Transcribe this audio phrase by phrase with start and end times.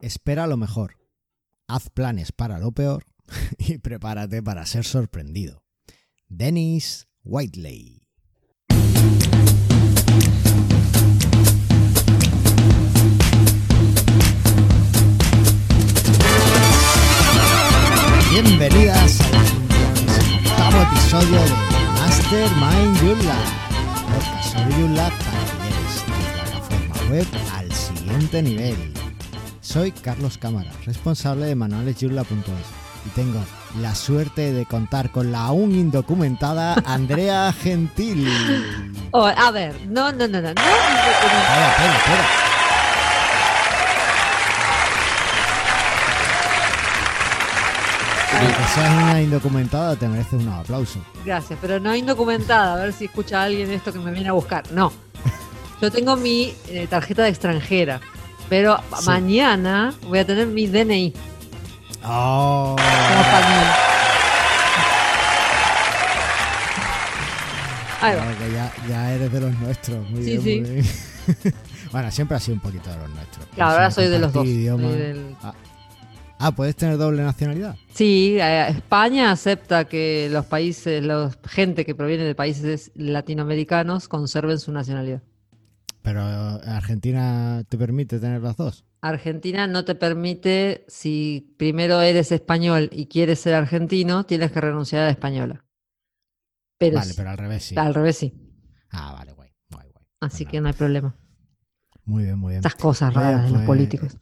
[0.00, 0.96] Espera lo mejor.
[1.68, 3.04] Haz planes para lo peor
[3.58, 5.62] y prepárate para ser sorprendido.
[6.28, 8.06] Dennis Whiteley.
[18.30, 21.50] Bienvenidas al octavo episodio de
[21.98, 23.38] Mastermind Joomla,
[24.06, 28.99] podcast sobre Joomla para que lleves tu plataforma web al siguiente nivel.
[29.70, 32.26] Soy Carlos Cámara, responsable de manualesjoomla.es
[33.06, 33.38] y tengo
[33.80, 38.28] la suerte de contar con la aún indocumentada Andrea Gentil.
[39.12, 40.48] Oh, a ver, no, no, no, no, no.
[40.48, 42.24] Espera, espera, espera.
[48.40, 50.98] Aunque seas una indocumentada, te mereces un aplauso.
[51.24, 54.64] Gracias, pero no indocumentada, a ver si escucha alguien esto que me viene a buscar.
[54.72, 54.92] No.
[55.80, 58.00] Yo tengo mi eh, tarjeta de extranjera,
[58.50, 59.06] pero Sí.
[59.06, 61.14] mañana voy a tener mi DNI
[62.04, 62.76] Oh.
[62.76, 63.66] como español.
[68.02, 68.22] Ahí va.
[68.22, 70.10] Claro, que ya, ya eres de los nuestros.
[70.10, 70.60] Muy Sí, bien, sí.
[70.60, 70.86] muy bien.
[71.92, 73.46] bueno, siempre has sido un poquito de los nuestros.
[73.54, 74.44] Claro, ahora soy de los dos.
[74.46, 75.54] Del- Ah.
[76.42, 77.76] Ah, ¿puedes tener doble nacionalidad?
[77.92, 84.58] Sí, eh, España acepta que los países, la gente que proviene de países latinoamericanos conserven
[84.58, 85.20] su nacionalidad.
[86.02, 88.84] Pero Argentina te permite tener las dos.
[89.02, 95.02] Argentina no te permite, si primero eres español y quieres ser argentino, tienes que renunciar
[95.02, 95.64] a la española.
[96.78, 97.74] Pero vale, sí, pero al revés sí.
[97.76, 98.34] al revés sí.
[98.90, 100.06] Ah, vale, guay, guay, guay.
[100.20, 101.14] Así Pues que no hay problema.
[102.04, 102.58] Muy bien, muy bien.
[102.58, 104.18] Estas cosas Oye, raras de los pues, políticos.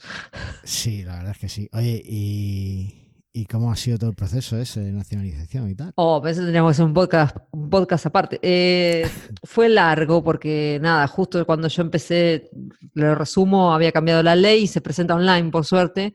[0.65, 1.69] Sí, la verdad es que sí.
[1.73, 5.93] Oye, ¿y, ¿y cómo ha sido todo el proceso ese de nacionalización y tal?
[5.97, 8.39] Oh, eso tendríamos que hacer un podcast, un podcast aparte.
[8.43, 9.03] Eh,
[9.45, 12.51] fue largo porque, nada, justo cuando yo empecé,
[12.95, 16.15] lo resumo, había cambiado la ley y se presenta online, por suerte.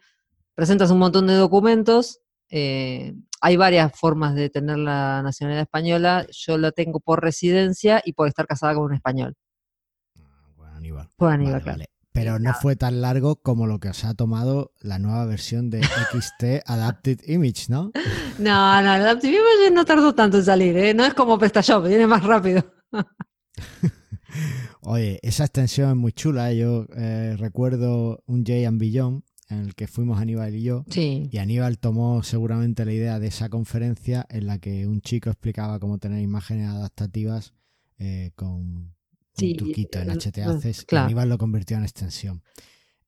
[0.56, 2.20] Presentas un montón de documentos.
[2.50, 3.14] eh,
[3.46, 6.26] hay varias formas de tener la nacionalidad española.
[6.32, 9.36] Yo la tengo por residencia y por estar casada con un español.
[10.56, 11.10] Bueno, Aníbal.
[11.18, 11.78] Por Aníbal, Vale, claro.
[11.80, 11.90] vale.
[12.14, 15.82] Pero no fue tan largo como lo que os ha tomado la nueva versión de
[16.12, 17.92] XT Adapted Image, ¿no?
[18.40, 20.94] No, no, el Adaptive Image no tardó tanto en salir, ¿eh?
[20.94, 22.64] No es como PrestaShop, viene más rápido.
[24.82, 26.54] Oye, esa extensión es muy chula.
[26.54, 30.86] Yo eh, recuerdo un Jay and Beyond en el que fuimos Aníbal y yo.
[30.90, 31.30] Sí.
[31.32, 35.80] Y Aníbal tomó seguramente la idea de esa conferencia en la que un chico explicaba
[35.80, 37.54] cómo tener imágenes adaptativas
[38.00, 38.94] eh, con
[39.36, 41.06] Sí, un truquito en eh, HTACs y claro.
[41.06, 42.44] Aníbal lo convirtió en extensión.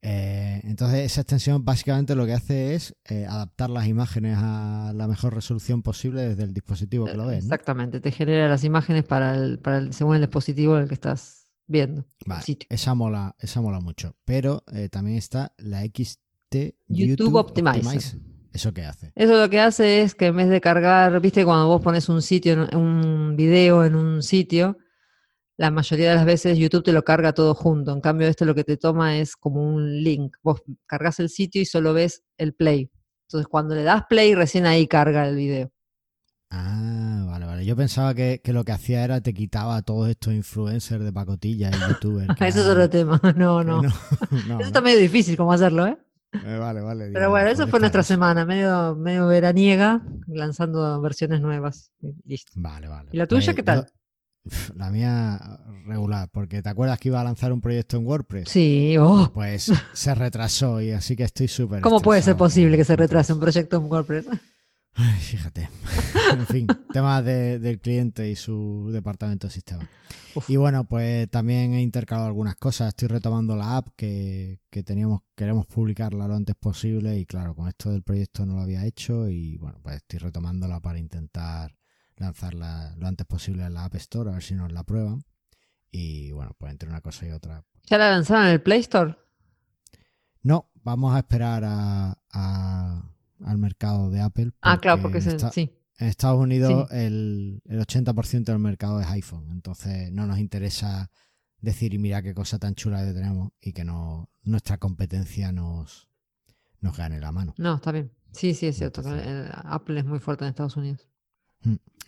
[0.07, 5.07] Eh, entonces esa extensión básicamente lo que hace es eh, adaptar las imágenes a la
[5.07, 7.45] mejor resolución posible desde el dispositivo que lo ves.
[7.45, 7.55] ¿no?
[7.55, 10.93] Exactamente, te genera las imágenes para el, para el, según el dispositivo en el que
[10.93, 12.05] estás viendo.
[12.27, 12.67] Vale, sitio.
[12.69, 14.15] esa mola, esa mola mucho.
[14.25, 18.19] Pero eh, también está la XT YouTube Optimizer.
[18.53, 19.11] ¿Eso qué hace?
[19.15, 22.21] Eso lo que hace es que en vez de cargar, viste, cuando vos pones un
[22.21, 24.77] sitio, un video en un sitio,
[25.57, 27.91] la mayoría de las veces YouTube te lo carga todo junto.
[27.93, 30.35] En cambio, esto lo que te toma es como un link.
[30.43, 32.89] Vos cargas el sitio y solo ves el play.
[33.27, 35.71] Entonces, cuando le das play, recién ahí carga el video.
[36.51, 37.65] Ah, vale, vale.
[37.65, 41.11] Yo pensaba que, que lo que hacía era te quitaba a todos estos influencers de
[41.11, 42.29] pacotilla y youtubers.
[42.41, 43.19] Eso es otro tema.
[43.35, 43.81] No, no.
[44.47, 45.97] no, Eso está medio difícil cómo hacerlo, ¿eh?
[46.33, 47.11] Eh, vale, vale.
[47.13, 48.09] Pero bueno, eso ¿dónde fue nuestra eso?
[48.09, 51.93] semana, medio, medio veraniega, lanzando versiones nuevas.
[52.25, 52.51] Listo.
[52.55, 53.09] Vale, vale.
[53.13, 53.85] ¿Y la tuya Pues qué tal?
[53.85, 53.91] yo-
[54.75, 58.49] La mía regular, porque ¿te acuerdas que iba a lanzar un proyecto en WordPress?
[58.49, 61.81] Sí, oh, Pues se retrasó y así que estoy súper.
[61.81, 64.25] ¿cómo puede ser posible que se retrase un proyecto en WordPress?
[64.97, 65.67] Ay, fíjate.
[66.33, 69.89] en fin, temas de- del cliente y su departamento de sistema.
[70.35, 70.49] Uf.
[70.49, 72.89] Y bueno, pues también he intercalado algunas cosas.
[72.89, 77.67] Estoy retomando la app que, que teníamos, queremos publicarla lo antes posible y claro, con
[77.67, 81.75] esto del proyecto no lo había hecho y bueno, pues estoy retomándola para intentar
[82.17, 85.23] lanzarla lo antes posible en la App Store, a ver si nos la prueban.
[85.91, 87.63] Y bueno, pues entre una cosa y otra.
[87.85, 89.15] ¿Ya la lanzaron en el Play Store?
[90.41, 93.11] No, vamos a esperar a, a-
[93.45, 94.51] al mercado de Apple.
[94.61, 95.29] Ah, claro, porque sí.
[95.97, 101.09] en Estados Unidos el, el 80% del mercado es iPhone, entonces no nos interesa
[101.59, 106.07] decir y mira qué cosa tan chula que tenemos y que no nuestra competencia nos,
[106.81, 107.55] nos gane la mano.
[107.57, 108.11] No, está bien.
[108.31, 109.01] Sí, sí, es cierto.
[109.01, 111.07] Entonces- el- Apple es muy fuerte en Estados Unidos.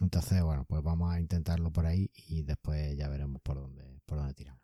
[0.01, 4.17] Entonces, bueno, pues vamos a intentarlo por ahí y después ya veremos por dónde, por
[4.17, 4.61] dónde tiramos.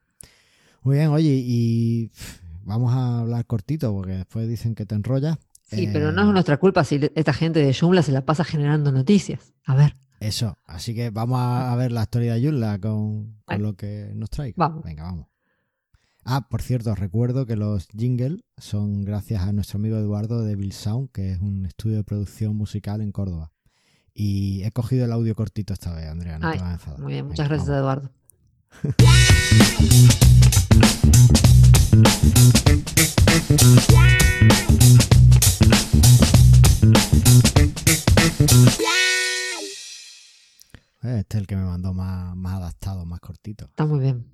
[0.84, 2.12] Muy bien, oye, y
[2.64, 5.38] vamos a hablar cortito porque después dicen que te enrollas.
[5.64, 8.44] Sí, Eh, pero no es nuestra culpa si esta gente de Joomla se la pasa
[8.44, 9.54] generando noticias.
[9.66, 13.76] A ver, Eso, así que vamos a, ver la actualidad de Joomla con, con lo
[13.76, 14.56] que nos traiga.
[14.58, 14.84] Vamos.
[14.84, 15.28] Venga, vamos.
[16.26, 20.72] Ah, por cierto, recuerdo que los jingles son gracias a nuestro amigo Eduardo de Bill
[20.72, 23.52] Sound, que es un estudio de producción musical en Córdoba.
[24.14, 27.00] Y he cogido el audio cortito esta vez, Andrea, no Ay, te vas a enfadar.
[27.00, 28.04] Muy bien, muchas Venga, gracias, vamos.
[28.04, 29.24] Eduardo.
[41.04, 43.66] Eh, Este es el que me mandó más, más adaptado, más cortito.
[43.66, 44.26] Está muy bien.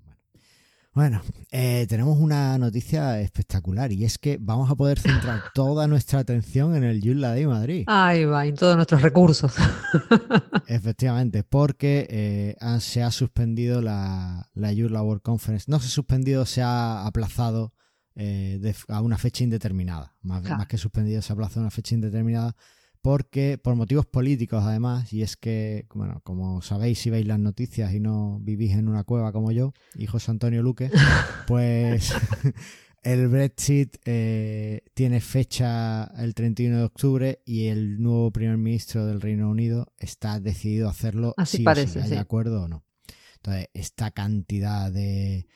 [0.99, 6.19] Bueno, eh, tenemos una noticia espectacular y es que vamos a poder centrar toda nuestra
[6.19, 7.85] atención en el Joomla Day Madrid.
[7.87, 9.53] Ahí va, en todos nuestros recursos.
[10.67, 15.71] Efectivamente, porque eh, se ha suspendido la, la World Conference.
[15.71, 17.71] No se ha suspendido, se ha aplazado
[18.15, 20.17] eh, de- a una fecha indeterminada.
[20.21, 20.57] Más, Claro.
[20.57, 22.57] más que suspendido, se ha aplazado a una fecha indeterminada
[23.01, 27.93] porque por motivos políticos además, y es que, bueno, como sabéis si veis las noticias
[27.93, 30.91] y no vivís en una cueva como yo, y José Antonio Luque,
[31.47, 32.13] pues
[33.03, 39.21] el Brexit eh, tiene fecha el 31 de octubre y el nuevo primer ministro del
[39.21, 42.15] Reino Unido está decidido a hacerlo Así sí o parece, sí, ¿hay sí.
[42.15, 42.83] de acuerdo o no.
[43.35, 45.47] Entonces, esta cantidad de,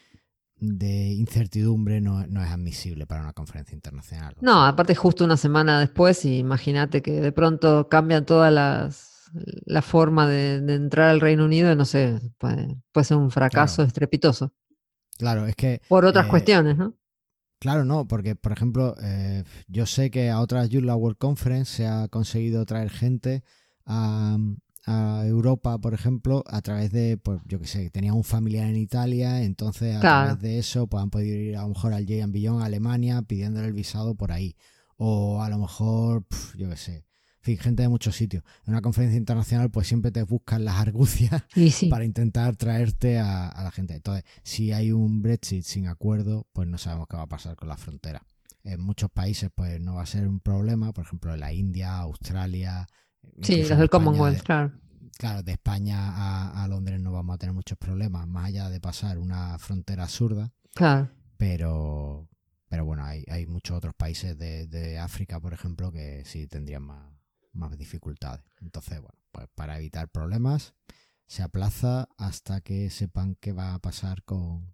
[0.63, 4.35] de incertidumbre no, no es admisible para una conferencia internacional.
[4.41, 9.11] No, aparte justo una semana después, y imagínate que de pronto cambian todas las
[9.65, 13.77] la forma de, de entrar al Reino Unido, no sé, puede, puede ser un fracaso
[13.77, 13.87] Claro.
[13.87, 14.53] estrepitoso.
[15.17, 16.95] Claro, es que Por otras Eh, cuestiones, ¿no?
[17.59, 21.87] Claro, no, porque por ejemplo, eh, yo sé que a otras Joomla World Conference se
[21.87, 23.43] ha conseguido traer gente
[23.85, 24.37] a,
[24.85, 28.75] a Europa, por ejemplo, a través de, pues yo que sé, tenía un familiar en
[28.75, 30.25] Italia, entonces a Claro.
[30.35, 33.21] través de eso pues han podido ir a lo mejor al J Billon a Alemania
[33.21, 34.55] pidiéndole el visado por ahí.
[34.97, 38.43] O a lo mejor, pf, yo que sé, en fin, gente de muchos sitios.
[38.65, 43.47] En una conferencia internacional pues siempre te buscan las argucias sí, para intentar traerte a,
[43.49, 43.95] a la gente.
[43.95, 47.67] Entonces, si hay un Brexit sin acuerdo, pues no sabemos qué va a pasar con
[47.69, 48.25] la frontera.
[48.65, 51.97] En muchos países, pues no va a ser un problema, por ejemplo, en la India,
[51.97, 52.87] Australia.
[53.41, 54.71] Sí, los del Commonwealth, de- claro.
[55.17, 58.79] claro, de España a, a Londres no vamos a tener muchos problemas, más allá de
[58.79, 60.51] pasar una frontera absurda.
[60.75, 61.09] Claro.
[61.37, 62.29] Pero,
[62.69, 66.83] pero bueno, hay, hay muchos otros países de, de África, por ejemplo, que sí tendrían
[66.83, 67.11] más,
[67.51, 68.43] más dificultades.
[68.61, 70.73] Entonces, bueno, pues para evitar problemas,
[71.27, 74.73] se aplaza hasta que sepan qué va a pasar con,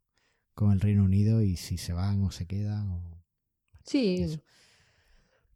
[0.53, 2.89] con el Reino Unido y si se van o se quedan.
[2.89, 3.23] o-
[3.85, 4.41] Sí, eso.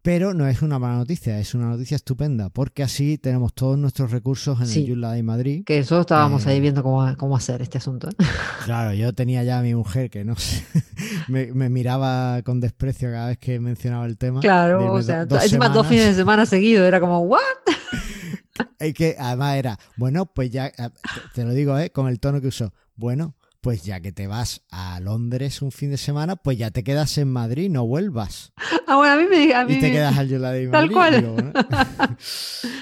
[0.03, 4.11] Pero no es una mala noticia, es una noticia estupenda, porque así tenemos todos nuestros
[4.11, 4.81] recursos en Sí.
[4.81, 5.63] el Joomla de Madrid.
[5.65, 8.09] que nosotros estábamos Eh, ahí viendo cómo, cómo hacer este asunto.
[8.09, 8.15] ¿eh?
[8.65, 10.61] Claro, yo tenía ya a mi mujer que no sé,
[11.29, 14.41] me, me miraba con desprecio cada vez que mencionaba el tema.
[14.41, 15.89] Claro, o do- sea, dos encima dos semanas.
[15.89, 17.39] fines de semana seguidos, era como, ¿what?
[18.79, 20.89] Es que además era, bueno, pues ya, eh, te,
[21.33, 21.89] te lo digo, ¿eh?
[21.91, 22.73] Con el tono que usó.
[22.95, 26.83] Bueno, pues ya que te vas a Londres un fin de semana, pues ya te
[26.83, 28.51] quedas en Madrid, no vuelvas.
[28.85, 29.53] Ah, bueno, a mí me...
[29.55, 30.93] A mí Y te me- quedas al Yola de Tal Madrid.
[30.93, 31.15] cual.
[31.21, 31.53] Digo, bueno.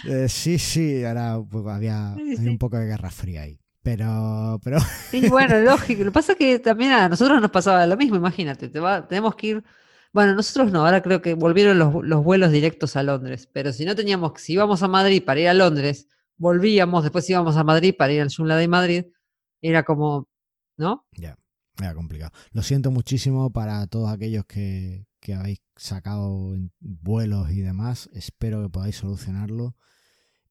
[0.07, 2.49] Eh, sí, sí, ahora pues, había, Sí, había sí.
[2.49, 3.59] un poco de guerra fría ahí.
[3.83, 4.77] Pero, pero
[5.13, 6.03] Y bueno, lógico.
[6.03, 9.07] Lo que pasa es que también a nosotros nos pasaba lo mismo, imagínate, te va,
[9.07, 9.63] tenemos que ir.
[10.11, 13.85] Bueno, nosotros no, ahora creo que volvieron los, los vuelos directos a Londres, pero si
[13.85, 16.07] no teníamos, si íbamos a Madrid para ir a Londres,
[16.37, 19.05] volvíamos, después íbamos a Madrid para ir al Joomla de Madrid,
[19.61, 20.27] era como,
[20.81, 21.05] ¿no?
[21.13, 21.37] Ya,
[21.77, 22.31] era complicado.
[22.51, 28.09] Lo siento muchísimo para todos aquellos que, que habéis sacado en vuelos y demás.
[28.13, 29.75] Espero que podáis solucionarlo.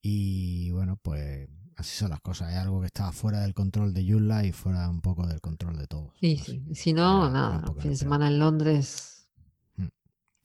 [0.00, 2.52] Y bueno, pues así son las cosas.
[2.52, 5.76] Es algo que estaba fuera del control de Joomla y fuera un poco del control
[5.76, 6.12] de todos.
[6.20, 9.19] Y Así sí, si no, nada, fin de semana en Londres.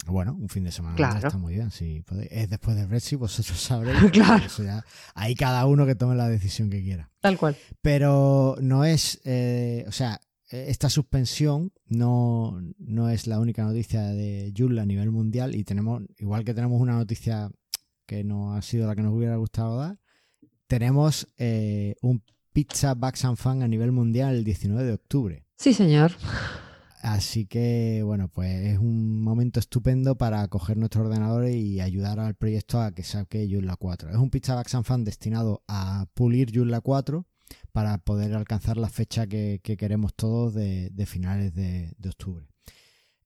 [0.05, 1.27] Bueno, un fin de semana Claro.
[1.27, 1.71] Está muy bien.
[1.71, 2.31] Si podéis.
[2.31, 3.97] Es después del Brexit, vosotros sabréis.
[4.11, 4.45] Claro.
[4.45, 4.83] Eso ya,
[5.13, 7.11] ahí cada uno que tome la decisión que quiera.
[7.21, 7.55] Tal cual.
[7.81, 10.19] Pero no es, eh, o sea,
[10.51, 15.63] eh, esta suspensión no, no es la única noticia de Joomla a nivel mundial y
[15.63, 17.49] tenemos, igual que tenemos una noticia
[18.05, 19.97] que no ha sido la que nos hubiera gustado dar,
[20.67, 25.45] tenemos eh, un Pizza Bags and Fan a nivel mundial el 19 de octubre.
[25.57, 26.11] Sí, señor.
[27.05, 32.33] Así que, bueno, pues es un momento estupendo para coger nuestro ordenador y ayudar al
[32.33, 34.09] proyecto a que saque Joomla 4.
[34.09, 37.27] Es un and Fan destinado a pulir Joomla 4
[37.71, 42.47] para poder alcanzar la fecha que, que queremos todos de, finales de, octubre.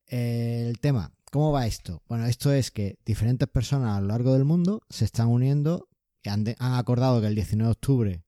[0.07, 2.03] El tema, ¿cómo va esto?
[2.09, 5.87] Bueno, esto es que diferentes personas a lo largo del mundo se están uniendo,
[6.21, 8.23] y han, de- han acordado que el 19 de octubre,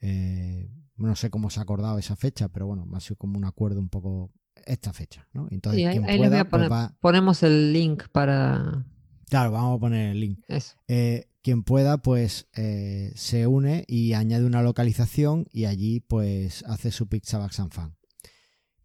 [0.00, 3.44] eh, no sé cómo se ha acordado esa fecha, pero bueno, ha sido como un
[3.44, 4.32] acuerdo un poco
[4.66, 5.48] esta fecha, ¿no?
[5.50, 6.68] Entonces, Sí, ahí, quien ahí les voy pueda, a poner.
[6.68, 8.84] pues va- Ponemos el link para
[9.28, 10.40] Claro, vamos a poner el link.
[10.48, 10.74] eso.
[10.88, 16.90] Eh, quien pueda, pues eh, se une y añade una localización y allí pues hace
[16.90, 17.96] su Pizza Bags and Fan.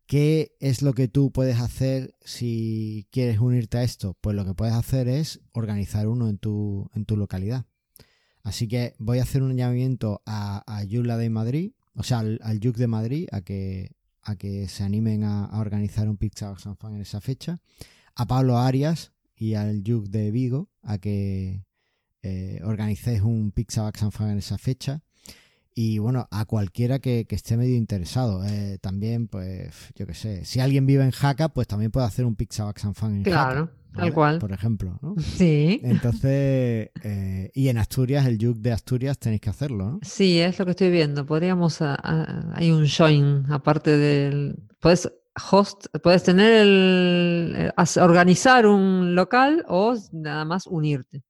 [0.08, 4.18] ¿Qué es lo que tú puedes hacer si quieres unirte a esto?
[4.22, 7.66] Pues lo que puedes hacer es organizar uno en tu, en tu localidad.
[8.42, 12.40] Así que voy a hacer un llamamiento a, a Yula de Madrid, o sea, al,
[12.42, 13.92] al de Madrid, a que,
[14.30, 17.60] a que se animen a, organizar un Pizza San Fan en esa fecha.
[18.16, 21.66] A Pablo Arias y al Yuk de Vigo, a que
[22.22, 25.02] eh, organicéis un Pizza San Fan en esa fecha
[25.74, 28.44] y bueno, a cualquiera que, esté medio interesado.
[28.46, 32.26] Eh, también, pues, yo qué sé, si alguien vive en Jaca, pues también puede hacer
[32.26, 34.40] un Pixabax and Fan en Claro, tal cual.
[34.40, 35.16] Por ejemplo, ¿no?
[35.20, 35.80] Sí.
[35.84, 40.00] Entonces, eh, y en Asturias, el Juke de Asturias tenéis que hacerlo, ¿no?
[40.02, 41.26] Sí, es lo que estoy viendo.
[41.26, 44.56] Podríamos, hay un join, aparte del...
[44.80, 45.10] Puedes
[45.52, 51.24] host, puedes tener el, eh, organizar un local o nada más unirte.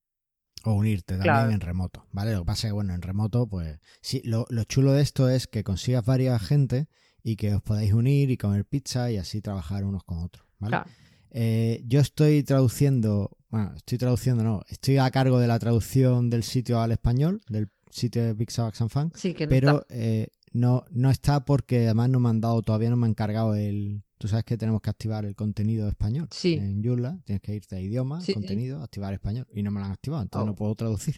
[0.63, 2.33] O unirte también en remoto, ¿vale?
[2.33, 5.47] Lo que pasa es que, bueno, en remoto, pues sí, lo, chulo de esto es
[5.47, 6.87] que consigas varias gente
[7.23, 10.81] y que os podáis unir y comer pizza y así trabajar unos con otros, ¿vale?
[11.31, 16.43] Eh, yo estoy traduciendo, bueno, estoy traduciendo, no, estoy a cargo de la traducción del
[16.43, 21.09] sitio al español, del sitio de Pizza and Fan, sí, que pero eh, no, no
[21.11, 24.43] está porque además no me han dado, todavía no me han cargado el, Tú sabes
[24.43, 26.27] que tenemos que activar el contenido español.
[26.31, 26.55] Sí.
[26.55, 29.47] En Joomla tienes que irte a idioma, contenido, activar español.
[29.53, 30.55] Y no me lo han activado, entonces no oh.
[30.55, 31.15] puedo traducir.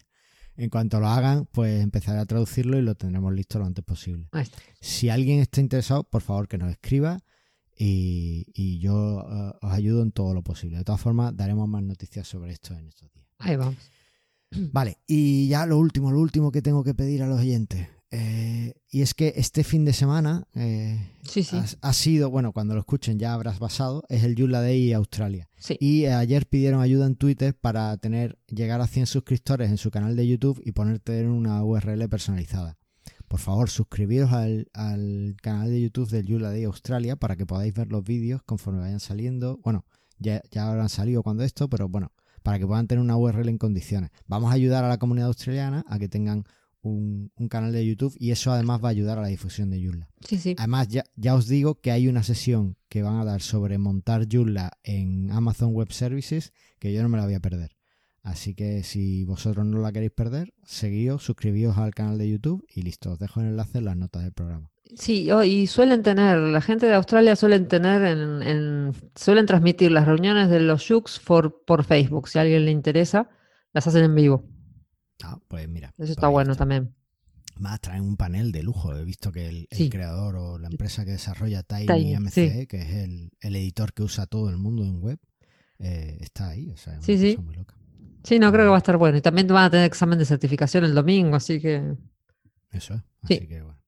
[0.56, 4.28] En cuanto lo hagan, pues empezaré a traducirlo y lo tendremos listo lo antes posible.
[4.80, 7.18] Si alguien está interesado, por favor que nos escriba
[7.76, 10.78] y, yo eh, os ayudo en todo lo posible.
[10.78, 13.26] De todas formas, daremos más noticias sobre esto en estos días.
[13.38, 13.76] Ahí vamos.
[14.72, 17.88] Vale, y ya lo último, lo último que tengo que pedir a los oyentes.
[18.14, 21.00] Eh, y es que este fin de semana eh,
[21.80, 25.48] Ha, sido, bueno, cuando lo escuchen ya habrás basado, es el Yula Day Australia.
[25.80, 29.90] Y eh, ayer pidieron ayuda en Twitter para tener llegar a 100 suscriptores en su
[29.90, 32.76] canal de YouTube y ponerte en una URL personalizada.
[33.32, 34.68] Por favor, suscribiros al,
[35.40, 39.00] canal de YouTube del Yula Day Australia para que podáis ver los vídeos conforme vayan
[39.00, 39.58] saliendo.
[39.64, 39.86] Bueno,
[40.18, 42.12] ya, ya habrán salido cuando esto, pero bueno,
[42.42, 44.10] para que puedan tener una URL en condiciones.
[44.26, 46.44] Vamos a ayudar a la comunidad australiana a que tengan
[46.82, 50.10] un, canal de YouTube y eso además va a ayudar a la difusión de Joomla.
[50.58, 54.26] Además, ya, ya, os digo que hay una sesión que van a dar sobre montar
[54.30, 57.70] Joomla en Amazon Web Services que yo no me la voy a perder.
[58.22, 62.82] Así que si vosotros no la queréis perder, seguíos, suscribíos al canal de YouTube y
[62.82, 64.70] listo, os dejo el enlace en las notas del programa.
[64.94, 70.06] Sí, oh, y suelen tener, la gente de Australia suelen tener, en, suelen transmitir las
[70.06, 72.28] reuniones de los Jux por, por Facebook.
[72.28, 73.30] Si a alguien le interesa,
[73.72, 74.44] las hacen en vivo.
[75.24, 75.88] Ah, pues mira.
[75.88, 76.94] Eso pues está bueno también.
[77.56, 78.94] Más traen un panel de lujo.
[78.94, 83.30] He visto que el, creador o la empresa que desarrolla Tiny, MC, que es el,
[83.56, 85.18] editor que usa todo el mundo en web,
[85.78, 86.70] eh, está ahí.
[86.70, 87.36] O sea, sí, sí.
[87.38, 87.76] Muy loca.
[88.24, 89.18] Sí, no, creo que va a estar bueno.
[89.18, 91.94] Y también van a tener examen de certificación el domingo, así que.
[92.70, 93.02] Eso es.
[93.22, 93.78] Así que bueno.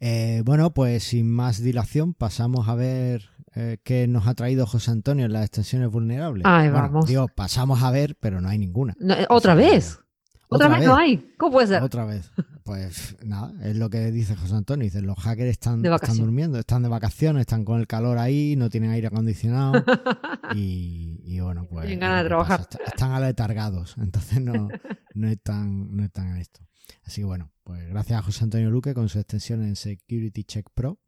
[0.00, 4.90] Eh, bueno, pues sin más dilación, pasamos a ver eh, qué nos ha traído José
[4.90, 6.44] Antonio en las extensiones vulnerables.
[6.44, 7.06] Ay, vamos.
[7.06, 8.96] Digo, pasamos a ver, pero no hay ninguna.
[9.28, 10.00] ¿Otra vez?
[10.48, 11.32] ¿Otra, vez, no hay?
[11.38, 11.82] ¿Cómo puede ser?
[11.82, 12.30] Otra vez.
[12.64, 14.84] Pues nada, es lo que dice José Antonio.
[14.84, 18.70] Dice, los hackers están, están durmiendo, están de vacaciones, están con el calor ahí, no
[18.70, 19.84] tienen aire acondicionado.
[20.54, 21.86] y, bueno, pues...
[21.86, 22.68] Tienen ganas de trabajar.
[22.86, 24.68] Están aletargados, entonces no,
[25.14, 26.60] no, están, no están en esto.
[27.04, 30.68] Así que bueno, pues gracias a José Antonio Luque con su extensión en Security Check
[30.72, 31.00] Pro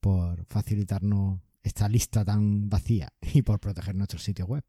[0.00, 4.64] por facilitarnos esta lista tan vacía y por proteger nuestro sitio web.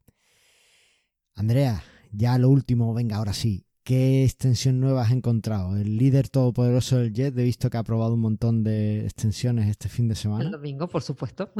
[1.34, 5.76] Andrea, ya lo último, venga, ahora sí, ¿Qué extensión nueva has encontrado?
[5.76, 9.88] El líder todopoderoso del Jet, he visto que ha probado un montón de extensiones este
[9.88, 10.42] fin de semana.
[10.42, 11.52] El domingo, por supuesto.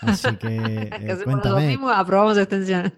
[0.00, 0.56] Así que,
[0.92, 1.78] eh, cuéntame.
[1.94, 2.94] aprobamos extensiones.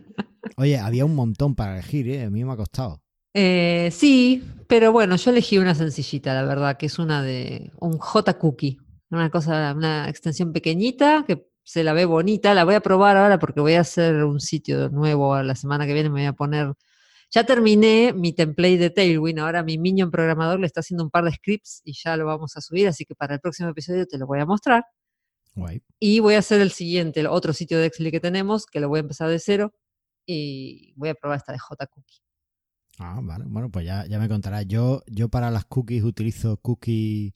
[0.57, 2.25] Oye, había un montón para elegir, ¿eh?
[2.25, 3.03] A mí me ha costado.
[3.35, 7.99] Eh, sí, pero bueno, yo elegí una sencillita, la verdad, que es una de un
[7.99, 8.79] J Cookie.
[9.11, 12.55] Una cosa, una extensión pequeñita que se la ve bonita.
[12.55, 15.93] La voy a probar ahora porque voy a hacer un sitio nuevo la semana que
[15.93, 16.09] viene.
[16.09, 16.73] Me voy a poner
[17.31, 21.25] ya terminé mi template de Tailwind, ahora mi Minion programador le está haciendo un par
[21.25, 24.19] de scripts y ya lo vamos a subir, así que para el próximo episodio te
[24.19, 24.85] lo voy a mostrar.
[25.99, 28.89] Y voy a hacer el siguiente, el otro sitio de Excel que tenemos, que lo
[28.89, 29.73] voy a empezar de cero
[30.27, 32.21] y voy a probar esta de JCookie.
[32.99, 33.45] Ah, vale.
[33.49, 34.67] Bueno, pues ya, ya me contarás.
[34.67, 37.35] Yo, yo para las cookies utilizo Cookie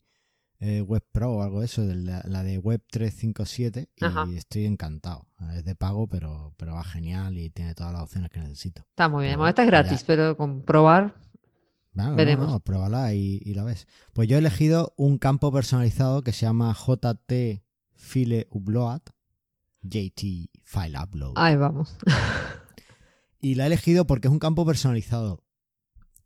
[0.59, 3.89] eh, Web Pro o algo de eso, la, de Web 357,
[4.27, 5.27] y estoy encantado.
[5.53, 8.81] Es de pago, pero, pero va genial y tiene todas las opciones que necesito.
[8.89, 9.39] Está muy bien.
[9.41, 11.15] esta es gratis, pero con probar.
[11.93, 12.49] veremos.
[12.49, 13.87] No, pruébala y, la ves.
[14.13, 19.01] Pues yo he elegido un campo personalizado que se llama JT File Upload,
[19.81, 21.33] JT File Upload.
[21.35, 21.97] Ahí vamos.
[23.41, 25.43] y la he elegido porque es un campo personalizado.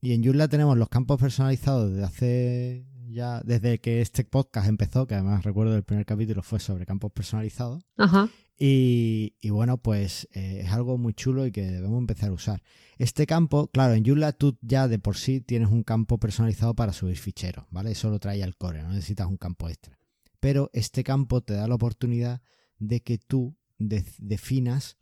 [0.02, 5.08] Y en Joomla tenemos los campos personalizados desde hace ya desde que este podcast empezó,
[5.08, 7.84] que además recuerdo el primer capítulo fue sobre campos personalizados.
[7.98, 8.30] Ajá.
[8.58, 12.62] Y, y bueno, pues eh, es algo muy chulo y que debemos empezar a usar.
[12.98, 16.92] Este campo, claro, en Joomla tú ya de por sí tienes un campo personalizado para
[16.92, 17.92] subir ficheros, ¿vale?
[17.92, 19.98] Eso lo trae al core, no necesitas un campo extra.
[20.42, 22.42] Pero este campo te da la oportunidad
[22.80, 24.98] de que tú de- definas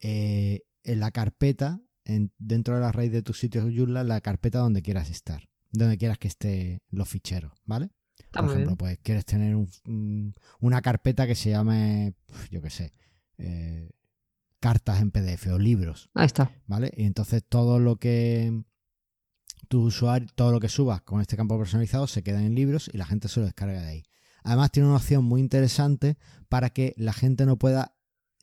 [0.00, 4.58] eh, en la carpeta, en- dentro de la raíz de tu sitio Joomla, la carpeta
[4.60, 7.90] donde quieras estar, donde quieras que estén los ficheros, ¿vale?
[8.18, 8.76] Está Por ejemplo, bien.
[8.76, 12.14] pues quieres tener un- un- una carpeta que se llame,
[12.50, 12.92] yo qué sé,
[13.38, 13.90] eh,
[14.60, 16.52] cartas en PDF o libros, Ahí está.
[16.66, 16.92] ¿vale?
[16.96, 18.62] Y entonces todo lo que
[19.68, 22.98] tu usuario, todo lo que subas con este campo personalizado se queda en libros y
[22.98, 24.02] la gente se lo descarga de ahí.
[24.44, 26.16] Además tiene una opción muy interesante
[26.48, 27.94] para que la gente no pueda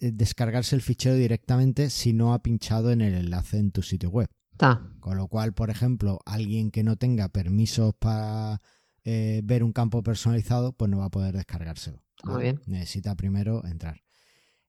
[0.01, 4.09] eh, descargarse el fichero directamente si no ha pinchado en el enlace en tu sitio
[4.09, 4.29] web.
[4.59, 4.81] Está.
[4.99, 8.61] Con lo cual, por ejemplo, alguien que no tenga permisos para
[9.05, 12.03] eh, ver un campo personalizado, pues no va a poder descargárselo.
[12.25, 12.59] Muy bien.
[12.65, 14.01] Necesita primero entrar.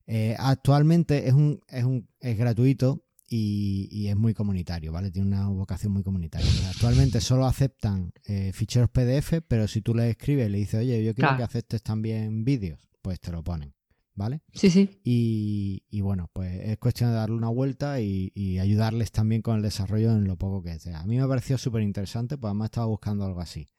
[0.07, 5.11] Eh, actualmente es un, es un es gratuito y, y es muy comunitario, ¿vale?
[5.11, 6.49] Tiene una vocación muy comunitaria.
[6.69, 11.03] Actualmente solo aceptan eh, ficheros PDF, pero si tú le escribes y le dices, oye,
[11.03, 11.37] yo quiero Claro.
[11.37, 13.73] que aceptes también vídeos, pues te lo ponen,
[14.13, 14.41] ¿vale?
[14.53, 14.99] Sí, sí.
[15.03, 19.55] Y, y bueno, pues es cuestión de darle una vuelta y, y ayudarles también con
[19.57, 20.99] el desarrollo en lo poco que sea.
[21.01, 23.69] A mí me pareció súper interesante, pues además estaba buscando algo así.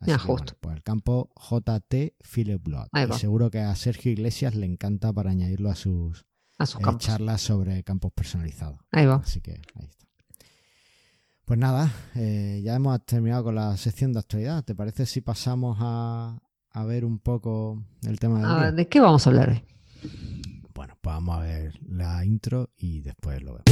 [0.00, 0.52] Así Ya, que, justo.
[0.52, 2.88] bueno, pues el campo JT Philip Blood.
[3.10, 6.26] Y seguro que a Sergio Iglesias le encanta para añadirlo a sus
[6.58, 8.80] A sus eh, charlas sobre campos personalizados.
[8.90, 9.16] Ahí va.
[9.16, 10.06] Así que ahí está.
[11.44, 14.64] Pues nada, eh, ya hemos terminado con la sección de actualidad.
[14.64, 18.58] ¿Te parece si pasamos a, a ver un poco el tema del A día?
[18.66, 19.62] ver, ¿de qué vamos a hablar hoy?
[21.24, 23.62] Vamos a ver la intro y después lo vemos.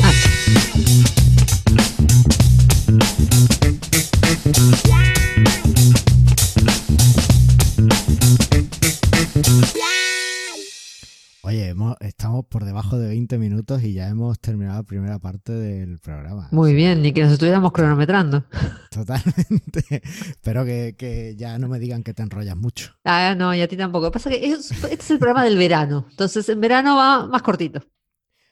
[11.50, 15.52] Oye, hemos- estamos por debajo de 20 minutos y ya hemos terminado la primera parte
[15.52, 16.46] del programa.
[16.52, 18.44] muy bien, ni que nos estuviéramos cronometrando.
[18.92, 20.00] Totalmente.
[20.28, 22.92] Espero que, que ya no me digan que te enrollas mucho.
[23.04, 24.12] Ah, no, y a ti tampoco.
[24.12, 26.06] Pasa es que es- este es el programa del verano.
[26.10, 27.82] Entonces, en verano va más cortito.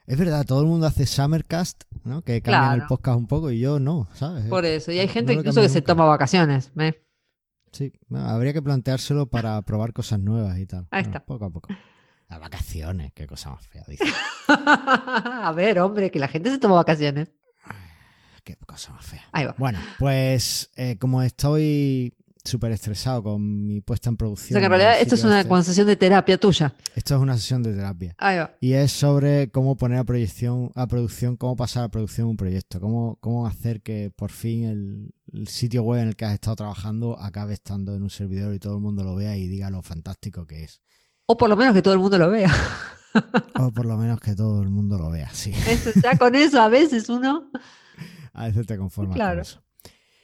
[0.09, 2.23] Es verdad, todo el mundo hace Summercast, ¿no?
[2.23, 4.47] Que cambian el podcast un poco y yo no, ¿sabes?
[4.47, 4.91] Por eso.
[4.91, 6.73] Y hay No gente incluso que se toma vacaciones.
[6.81, 7.01] ¿eh?
[7.71, 10.89] Sí, no, habría que planteárselo para probar cosas nuevas y tal.
[10.91, 11.25] Ahí Bueno, está.
[11.25, 11.69] Poco a poco.
[12.29, 14.05] Las vacaciones, qué cosa más fea, dice.
[14.49, 17.29] a ver, hombre, que la gente se toma vacaciones.
[18.45, 19.25] qué cosa más fea.
[19.33, 19.55] Ahí va.
[19.59, 22.15] Bueno, pues eh, como estoy
[22.45, 24.53] súper estresado con mi puesta en O producción.
[24.53, 26.75] sea que en realidad esto es una este, concesión de terapia tuya.
[26.95, 28.15] esto es una sesión de terapia.
[28.19, 28.55] Ahí va.
[28.61, 32.81] Y es sobre cómo poner a proyección, a producción, cómo pasar a producción un proyecto,
[32.81, 36.57] cómo, cómo hacer que por fin el, el sitio web en el que has estado
[36.57, 39.83] trabajando acabe estando en un servidor y todo el mundo lo vea y diga lo
[39.83, 40.81] fantástico que es.
[41.31, 42.51] O por lo menos que todo el mundo lo vea.
[43.61, 45.53] O por lo menos que todo el mundo lo vea, sí.
[45.69, 47.51] Eso, ya con eso a veces uno.
[48.33, 49.37] A veces te conformas Claro.
[49.37, 49.63] con eso.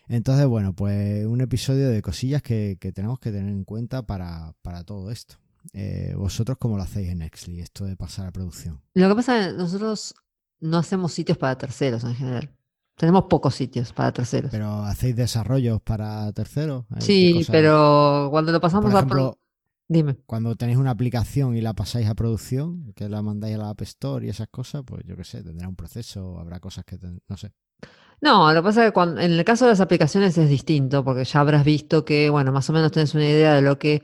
[0.09, 4.55] Entonces, bueno, pues un episodio de cosillas que, que tenemos que tener en cuenta para,
[4.63, 5.37] para todo esto.
[5.73, 8.81] Eh, vosotros, ¿cómo lo hacéis en Nextly, esto de pasar a producción?
[8.95, 10.15] Lo que pasa es que nosotros
[10.61, 12.51] no hacemos sitios para terceros en general.
[12.97, 14.51] Tenemos pocos sitios para terceros.
[14.51, 16.85] ¿Pero hacéis desarrollos para terceros?
[16.91, 19.39] ¿Hay qué sí, pero cuando lo pasamos Por a ejemplo,
[19.89, 20.17] Dime.
[20.27, 23.83] cuando tenéis una aplicación y la pasáis a producción, que la mandáis a la App
[23.83, 26.99] Store y esas cosas, pues yo qué sé, tendrá un proceso, habrá cosas que...
[26.99, 27.53] ten- no sé.
[28.21, 31.05] No, lo que pasa es que cuando, en el caso de las aplicaciones es distinto,
[31.05, 34.03] porque ya habrás visto que, bueno, más o menos tenés una idea de lo que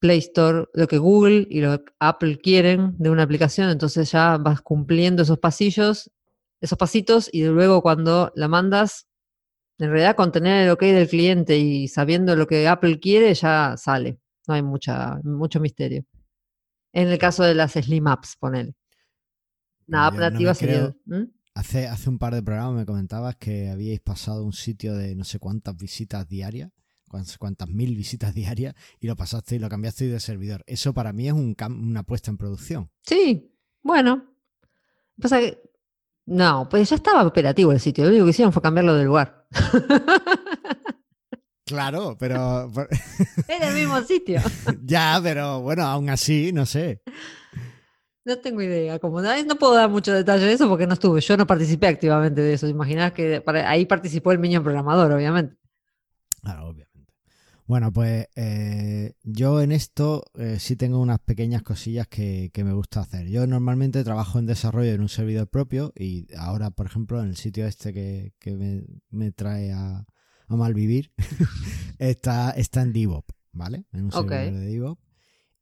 [0.00, 4.38] Play Store, lo que Google y lo que Apple quieren de una aplicación, entonces ya
[4.38, 6.10] vas cumpliendo esos pasillos,
[6.60, 9.08] esos pasitos, y luego cuando la mandas,
[9.78, 13.76] en realidad con tener el ok del cliente y sabiendo lo que Apple quiere, ya
[13.78, 14.20] sale.
[14.46, 16.04] No hay mucha, mucho misterio.
[16.92, 18.74] En el caso de las Slim Apps, ponele.
[19.88, 20.94] Una app Yo no nativa sería.
[21.04, 21.24] ¿Mm?
[21.54, 25.24] Hace, hace un par de programas me comentabas que habíais pasado un sitio de no
[25.24, 26.70] sé cuántas visitas diarias,
[27.38, 30.64] cuántas, mil visitas diarias, y lo pasaste y lo cambiaste de servidor.
[30.66, 32.90] Eso para mí es un una puesta en producción.
[33.02, 34.24] Sí, bueno.
[35.20, 35.62] Pasa que.
[36.26, 38.04] No, pues ya estaba operativo el sitio.
[38.04, 39.46] Lo único que hicieron fue cambiarlo de lugar.
[41.66, 42.70] Claro, pero
[43.48, 44.40] Era el mismo sitio.
[44.84, 47.02] ya, pero bueno, aún así, no sé.
[48.24, 48.98] No tengo idea.
[49.00, 51.20] Como no, no puedo dar mucho detalle de eso porque no estuve.
[51.20, 52.68] Yo no participé activamente de eso.
[52.68, 55.56] Imaginás que para- ahí participó el niño programador, obviamente.
[56.42, 56.86] Claro, obviamente.
[57.66, 62.72] Bueno, pues eh, yo en esto eh, sí tengo unas pequeñas cosillas que, que me
[62.72, 63.26] gusta hacer.
[63.26, 67.36] Yo normalmente trabajo en desarrollo en un servidor propio y ahora, por ejemplo, en el
[67.36, 70.04] sitio este que, que me, me trae a,
[70.48, 71.12] a malvivir,
[71.98, 73.84] está, está en DevOps, ¿vale?
[73.92, 74.30] En un Ok.
[74.30, 75.02] servidor de DevOps.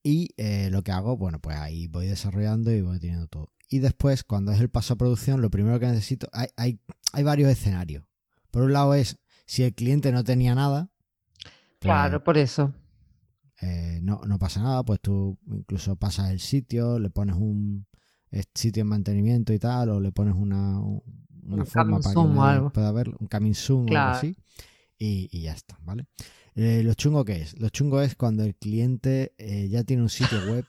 [0.03, 3.51] Y eh, lo que hago, bueno, pues ahí voy desarrollando y voy teniendo todo.
[3.71, 6.79] Y después, cuando es el paso a producción, lo primero que necesito, hay, hay,
[7.13, 8.05] hay varios escenarios.
[8.51, 10.91] Por un lado es, si el cliente no tenía nada,
[11.79, 12.73] pues, Claro, por eso.
[13.61, 17.87] eh, no, no pasa nada, pues tú incluso pasas el sitio, le pones un
[18.55, 21.03] sitio en mantenimiento y tal, o le pones una, una
[21.57, 22.73] Un forma para que o algo.
[22.73, 24.01] pueda verlo, un coming soon o Claro.
[24.01, 24.37] algo así,
[25.05, 26.07] y, y ya está, ¿vale?
[26.55, 30.09] Eh, lo chungo que es, lo chungo es cuando el cliente eh, ya tiene un
[30.09, 30.65] sitio web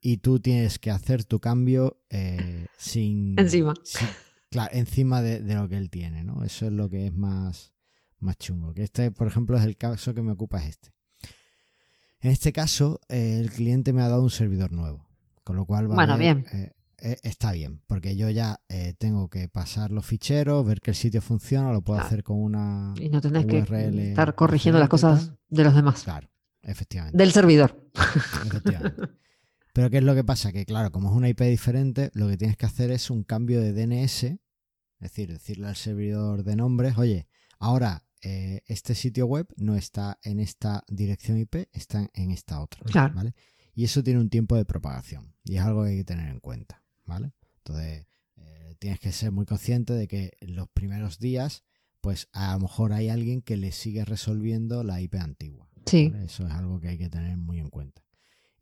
[0.00, 3.38] y tú tienes que hacer tu cambio eh, sin...
[3.38, 3.74] Encima.
[3.84, 4.08] sin-
[4.50, 6.44] claro, encima de, de lo que él tiene, ¿no?
[6.44, 7.72] Eso es lo que es más,
[8.20, 8.72] más chungo.
[8.74, 10.90] Que este, por ejemplo, es el caso que me ocupa es este.
[12.20, 15.06] En este caso, eh, el cliente me ha dado un servidor nuevo,
[15.42, 16.72] con lo cual va a haber, bien.
[17.04, 20.96] Eh, está bien, porque yo ya eh, tengo que pasar los ficheros, ver que el
[20.96, 22.06] sitio funciona, lo puedo Claro.
[22.08, 22.94] hacer con una...
[22.98, 26.02] Y no tenés que estar corrigiendo las cosas de los demás.
[26.02, 26.28] Claro,
[26.62, 27.16] efectivamente.
[27.18, 27.88] Del servidor.
[28.46, 29.02] efectivamente.
[29.74, 30.52] Pero ¿qué es lo que pasa?
[30.52, 33.60] Que claro, como es una IP diferente, lo que tienes que hacer es un cambio
[33.60, 34.38] de DNS, es
[35.00, 37.26] decir, decirle al servidor de nombres, oye,
[37.58, 42.80] ahora eh, este sitio web no está en esta dirección IP, está en esta otra.
[42.84, 43.14] Claro.
[43.14, 43.34] ¿vale?
[43.74, 46.38] Y eso tiene un tiempo de propagación y es algo que hay que tener en
[46.40, 46.83] cuenta.
[47.04, 47.32] ¿Vale?
[47.58, 51.64] Entonces, eh, tienes que ser muy consciente de que en los primeros días,
[52.00, 55.68] pues a lo mejor hay alguien que le sigue resolviendo la IP antigua.
[55.86, 56.08] Sí.
[56.08, 56.26] ¿vale?
[56.26, 58.02] Eso es algo que hay que tener muy en cuenta.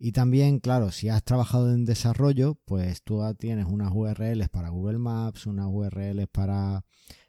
[0.04, 4.98] Y también, claro, si has trabajado en desarrollo, pues tú tienes unas URLs para Google
[4.98, 6.84] Maps, unas URLs para,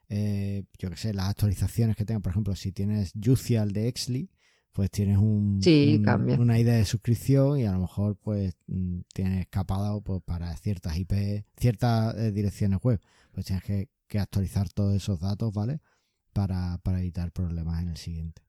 [0.09, 2.23] eh, yo qué sé, las actualizaciones que tengan.
[2.23, 4.31] Por ejemplo, si tienes Jucial de Exli,
[4.73, 8.99] pues tienes un, Sí, un- una idea de suscripción y a lo mejor pues mm,
[9.13, 12.99] tienes capado pues, para ciertas IP, ciertas eh, direcciones web.
[13.31, 15.79] Pues tienes que, que actualizar todos esos datos, ¿vale?
[16.33, 18.41] Para, para evitar problemas en el siguiente.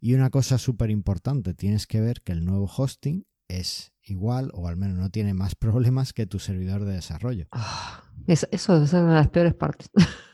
[0.00, 4.68] Y una cosa súper importante, tienes que ver que el nuevo hosting es igual o
[4.68, 7.48] al menos no tiene más problemas que tu servidor de desarrollo.
[7.52, 9.90] Ah, es- eso ser una de las peores partes.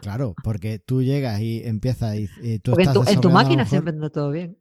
[0.00, 3.28] Claro, porque tú llegas y empiezas y, y tú Porque en estás tu, en tu
[3.28, 4.56] a lo máquina siempre anda todo bien.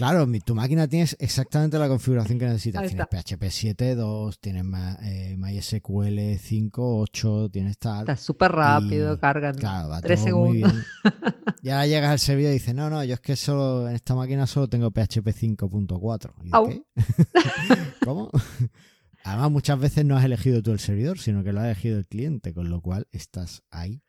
[0.00, 2.88] Claro, tu máquina tienes exactamente la configuración que necesitas.
[2.88, 3.06] Tienes.
[3.06, 4.64] PHP 7.2, tienes
[5.02, 8.00] eh, MySQL 5.8, tienes tal.
[8.00, 10.72] Está súper rápido, Y, cargan Claro, va tres todo muy segundos.
[10.72, 11.14] bien.
[11.62, 14.14] Y ahora llegas al servidor y dices, no, no, yo es que solo en esta
[14.14, 16.32] máquina solo tengo PHP 5.4.
[16.44, 16.66] ¿Y de Au.
[16.66, 16.82] qué?
[18.02, 18.30] ¿Cómo?
[19.24, 22.06] Además, muchas veces no has elegido tú el servidor, sino que lo ha elegido el
[22.06, 24.02] cliente, con lo cual estás ahí.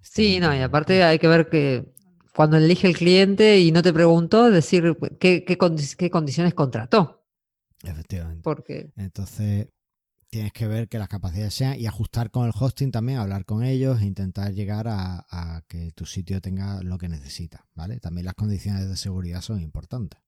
[0.00, 1.92] Sí, no, y aparte hay que ver que
[2.34, 7.24] cuando elige el cliente y no te preguntó, decir qué, qué, condi- qué condiciones contrató.
[7.82, 8.42] Efectivamente.
[8.42, 9.68] Porque, Entonces,
[10.30, 13.62] tienes que ver que las capacidades sean y ajustar con el hosting también, hablar con
[13.62, 18.00] ellos e intentar llegar a, a que tu sitio tenga lo que necesita, ¿vale?
[18.00, 20.18] También las condiciones de seguridad son importantes.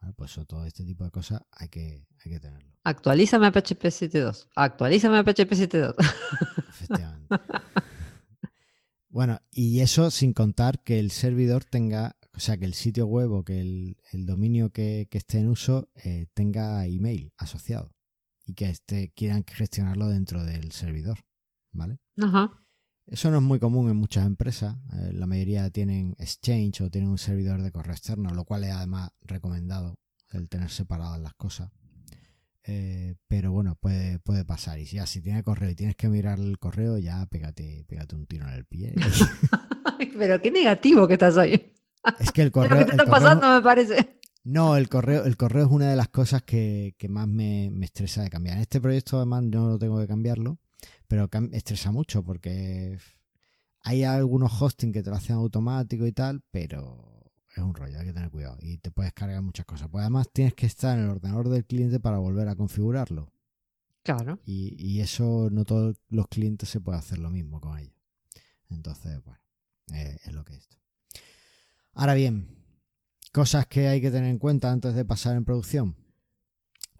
[0.00, 0.14] ¿vale?
[0.16, 2.72] Pues eso, todo este tipo de cosas hay que, hay que tenerlo.
[2.84, 4.48] actualízame a PHP 7.2.
[4.56, 5.94] Actualízame a PHP 7.2.
[6.68, 7.28] Efectivamente.
[9.18, 13.32] Bueno, y eso sin contar que el servidor tenga, o sea, que el sitio web
[13.32, 17.96] o que el, el dominio que, que esté en uso eh, tenga email asociado
[18.46, 21.18] y que este, quieran gestionarlo dentro del servidor,
[21.72, 21.98] ¿vale?
[22.16, 22.64] Ajá.
[23.08, 24.76] Eso no es muy común en muchas empresas.
[24.92, 28.70] eh, la mayoría tienen Exchange o tienen un servidor de correo externo, lo cual es
[28.70, 29.96] además recomendado
[30.30, 31.72] el tener separadas las cosas.
[32.70, 34.78] Eh, pero bueno, puede, puede pasar.
[34.78, 38.14] Y si ya si tiene correo y tienes que mirar el correo, ya pégate, pégate
[38.14, 38.94] un tiro en el pie.
[40.18, 41.72] Pero qué negativo que estás ahí.
[42.20, 42.70] es que el Es correo.
[42.70, 44.18] lo que te está correo- pasando, me parece.
[44.44, 47.86] No, el correo, el correo es una de las cosas que, que más me, me
[47.86, 48.56] estresa de cambiar.
[48.56, 50.58] En este proyecto además no lo tengo que cambiarlo,
[51.06, 52.98] pero estresa mucho porque
[53.82, 57.17] hay algunos hosting que te lo hacen automático y tal, pero
[57.58, 59.88] es un rollo, hay que tener cuidado y te puedes cargar muchas cosas.
[59.88, 63.32] Pues además tienes que estar en el ordenador del cliente para volver a configurarlo
[64.02, 64.38] Claro.
[64.44, 67.94] y, y eso no todos los clientes se puede hacer lo mismo con ellos.
[68.70, 69.40] Entonces, bueno,
[69.94, 70.76] eh, es lo que es esto.
[71.92, 72.56] Ahora bien,
[73.32, 75.96] cosas que hay que tener en cuenta antes de pasar en producción.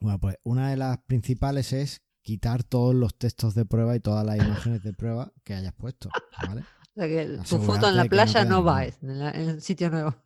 [0.01, 4.25] Bueno, pues una de las principales es quitar todos los textos de prueba y todas
[4.25, 6.11] las imágenes de prueba que hayas puesto,
[6.47, 6.65] ¿vale?
[6.99, 9.01] O sea que tu foto en la no playa queda no, va en
[9.49, 10.17] el sitio nuevo.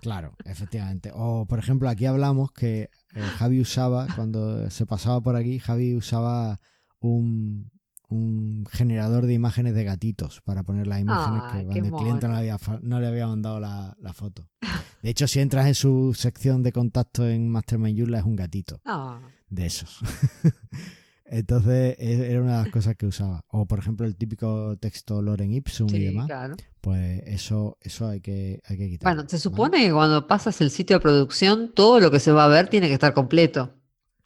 [0.00, 1.10] Claro, efectivamente.
[1.14, 5.94] O, por ejemplo, aquí hablamos que eh, Javi usaba, cuando se pasaba por aquí, Javi
[5.94, 6.60] usaba
[7.00, 7.70] un,
[8.08, 12.34] un generador de imágenes de gatitos para poner las imágenes que cuando el cliente no
[12.34, 14.48] le, había, no le había mandado la, la foto.
[15.02, 18.80] De hecho, si entras en su sección de contacto en Mastermind Joomla, es un gatito
[18.84, 20.00] Ah, de esos.
[21.30, 23.44] Entonces e- era una de las cosas que usaba.
[23.48, 26.26] O por ejemplo el típico texto Loren Ipsum y demás.
[26.26, 26.56] claro.
[26.80, 29.14] Pues eso, eso hay que, hay que quitar.
[29.14, 32.44] Bueno, se supone que cuando pasas el sitio de producción, todo lo que se va
[32.44, 33.74] a ver tiene que estar completo.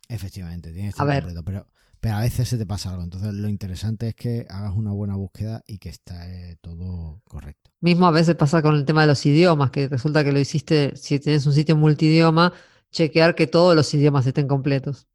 [0.09, 1.23] Efectivamente, tiene que estar A ver.
[1.25, 1.67] completo, pero,
[2.01, 3.03] pero a veces se te pasa algo.
[3.03, 7.71] Entonces lo interesante es que hagas una buena búsqueda y que esté todo correcto.
[7.81, 10.95] Mismo a veces pasa con el tema de los idiomas, que resulta que lo hiciste,
[10.95, 12.53] si tienes un sitio multidioma,
[12.93, 15.09] chequear que todos los idiomas estén completos.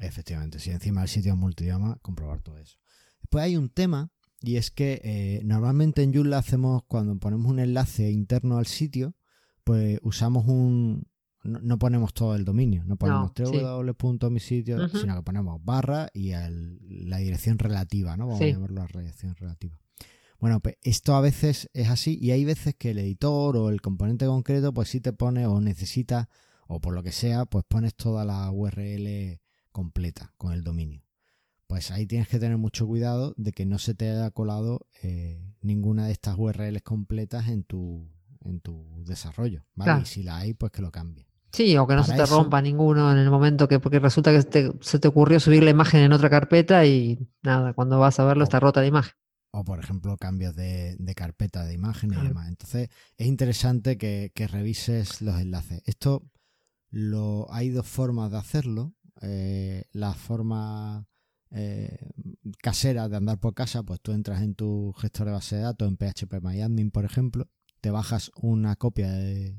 [0.00, 2.78] Efectivamente, si encima el sitio es multidioma, comprobar todo eso.
[3.20, 7.58] Después hay un tema y es que eh, normalmente en Joomla hacemos, cuando ponemos un
[7.60, 9.14] enlace interno al sitio,
[9.64, 11.06] pues usamos un...
[11.44, 13.58] No, no ponemos todo el dominio, no ponemos No, sí.
[13.58, 14.98] www.misitio, Ujú.
[14.98, 16.78] sino que ponemos barra y el-
[17.10, 18.26] la dirección relativa, ¿no?
[18.26, 18.46] Vamos Sí.
[18.46, 19.78] a llamarlo la dirección relativa.
[20.40, 23.80] Bueno, pues esto a veces es así y hay veces que el editor o el
[23.82, 26.28] componente concreto pues sí te pone o necesita
[26.66, 29.40] o por lo que sea pues pones toda la URL
[29.74, 31.02] completa con el dominio.
[31.66, 35.52] Pues ahí tienes que tener mucho cuidado de que no se te haya colado eh,
[35.60, 38.08] ninguna de estas URLs completas en tu,
[38.44, 39.88] en tu desarrollo, ¿vale?
[39.88, 40.02] Claro.
[40.02, 41.26] Y si la hay, pues que lo cambie.
[41.52, 43.98] Sí, o que no Para se te eso- rompa ninguno en el momento que, porque
[43.98, 47.98] resulta que te- se te ocurrió subir la imagen en otra carpeta y nada, cuando
[47.98, 49.14] vas a verlo O- está rota la imagen.
[49.52, 52.48] O, por ejemplo, cambios de, de carpeta de imágenes y demás.
[52.48, 55.80] Entonces, es interesante que, que revises los enlaces.
[55.86, 56.28] Esto
[56.90, 58.92] lo, hay dos formas de hacerlo.
[59.26, 61.06] Eh, la forma
[61.50, 61.96] eh,
[62.62, 65.88] casera de andar por casa, pues tú entras en tu gestor de base de datos,
[65.88, 67.48] en PHPMyAdmin, por ejemplo,
[67.80, 69.56] te bajas una copia de,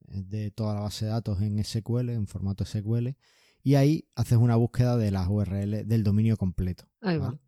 [0.00, 3.08] de toda la base de datos en SQL, en formato SQL,
[3.62, 6.84] y ahí haces una búsqueda de las URL del dominio completo.
[7.02, 7.26] Ahí va.
[7.26, 7.38] ¿vale?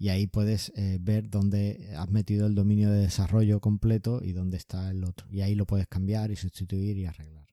[0.00, 4.56] Y ahí puedes eh, ver dónde has metido el dominio de desarrollo completo y dónde
[4.56, 5.26] está el otro.
[5.30, 7.46] Y ahí lo puedes cambiar y sustituir y arreglar.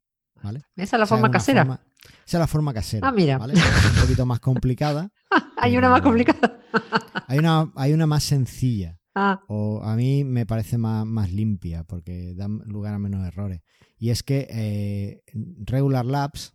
[0.44, 0.62] ¿Vale?
[0.76, 1.62] Esa es la forma casera.
[1.62, 1.82] forma-
[2.26, 3.08] esa es la forma casera.
[3.08, 3.38] Ah, mira.
[3.38, 3.54] ¿vale?
[3.54, 3.62] Es
[3.96, 5.12] un poquito más complicada.
[5.58, 6.60] Hay una más complicada.
[7.28, 9.00] Hay una, hay una más sencilla.
[9.16, 13.62] Ah, O a mí me parece más, más limpia porque da lugar a menos errores.
[13.98, 15.24] Y es que eh,
[15.66, 16.54] Regular Labs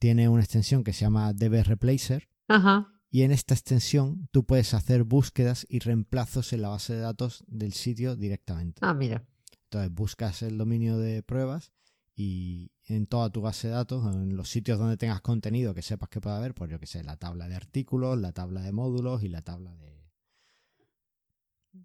[0.00, 2.88] tiene una extensión que se llama DB Replacer ajá.
[3.10, 7.44] y en esta extensión tú puedes hacer búsquedas y reemplazos en la base de datos
[7.46, 8.80] del sitio directamente.
[8.82, 9.24] Ah, mira.
[9.62, 11.72] Entonces buscas el dominio de pruebas
[12.16, 16.08] y en toda tu base de datos, en los sitios donde tengas contenido que sepas
[16.08, 19.22] que puede haber, pues yo que sé, la tabla de artículos, la tabla de módulos
[19.22, 19.94] y la tabla de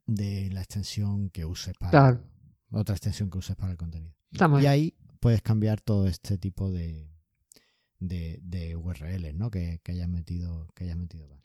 [0.05, 2.23] de la extensión que uses para Claro.
[2.71, 4.13] otra extensión que uses para el contenido.
[4.61, 7.09] Y ahí puedes cambiar todo este tipo de,
[7.99, 9.49] de, de URLs ¿no?
[9.49, 10.67] que, que hayas metido.
[10.75, 11.41] Que hayas metido vale.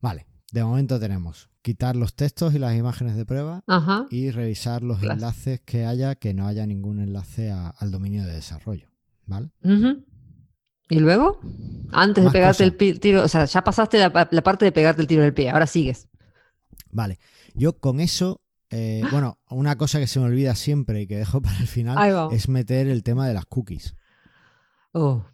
[0.00, 4.06] vale, de momento tenemos quitar los textos y las imágenes de prueba Ajá.
[4.10, 5.14] y revisar los Claro.
[5.14, 8.88] enlaces que haya, que no haya ningún enlace a- al dominio de desarrollo.
[9.26, 9.50] ¿Vale?
[10.88, 11.38] ¿Y luego?
[11.92, 13.00] Antes de pegarte el cosas.
[13.00, 15.66] tiro, o sea, ya pasaste la, la parte de pegarte el tiro del pie, ahora
[15.66, 16.08] sigues.
[16.90, 17.18] Vale.
[17.54, 18.40] Yo con eso.
[18.70, 22.28] eh, bueno, una cosa que se me olvida siempre y que dejo para el final
[22.32, 23.94] es meter el tema de las cookies.
[24.92, 25.24] Oh,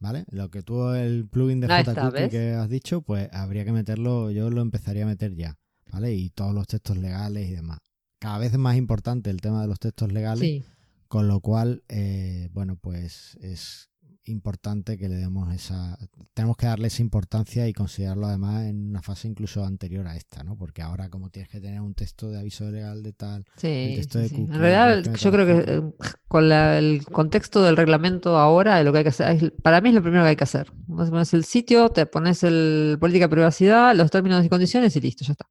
[0.00, 0.24] ¿Vale?
[0.30, 2.30] Lo que tú, el plugin de ¿ves?
[2.30, 5.58] que has dicho, pues habría que meterlo, yo lo empezaría a meter ya,
[5.92, 6.14] ¿vale?
[6.14, 7.78] Y todos los textos legales y demás.
[8.18, 10.64] Cada vez es más importante el tema de los textos legales, sí.
[11.06, 13.89] con lo cual, eh, bueno, pues es
[14.24, 15.98] importante que le demos esa...
[16.34, 20.44] Tenemos que darle esa importancia y considerarlo además en una fase incluso anterior a esta,
[20.44, 20.56] ¿no?
[20.56, 23.44] Porque ahora como tienes que tener un texto de aviso legal de tal...
[23.56, 24.34] Sí, texto de sí.
[24.36, 25.82] cookie, En realidad, yo creo que eh,
[26.28, 29.88] con la- el contexto del reglamento ahora, lo que hay que hacer, es- para mí
[29.88, 30.70] es lo primero que hay que hacer.
[30.86, 35.24] Pones el sitio, te pones el política de privacidad, los términos y condiciones y listo,
[35.24, 35.46] ya está.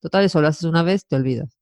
[0.00, 1.55] Total, eso lo haces una vez, te olvidas.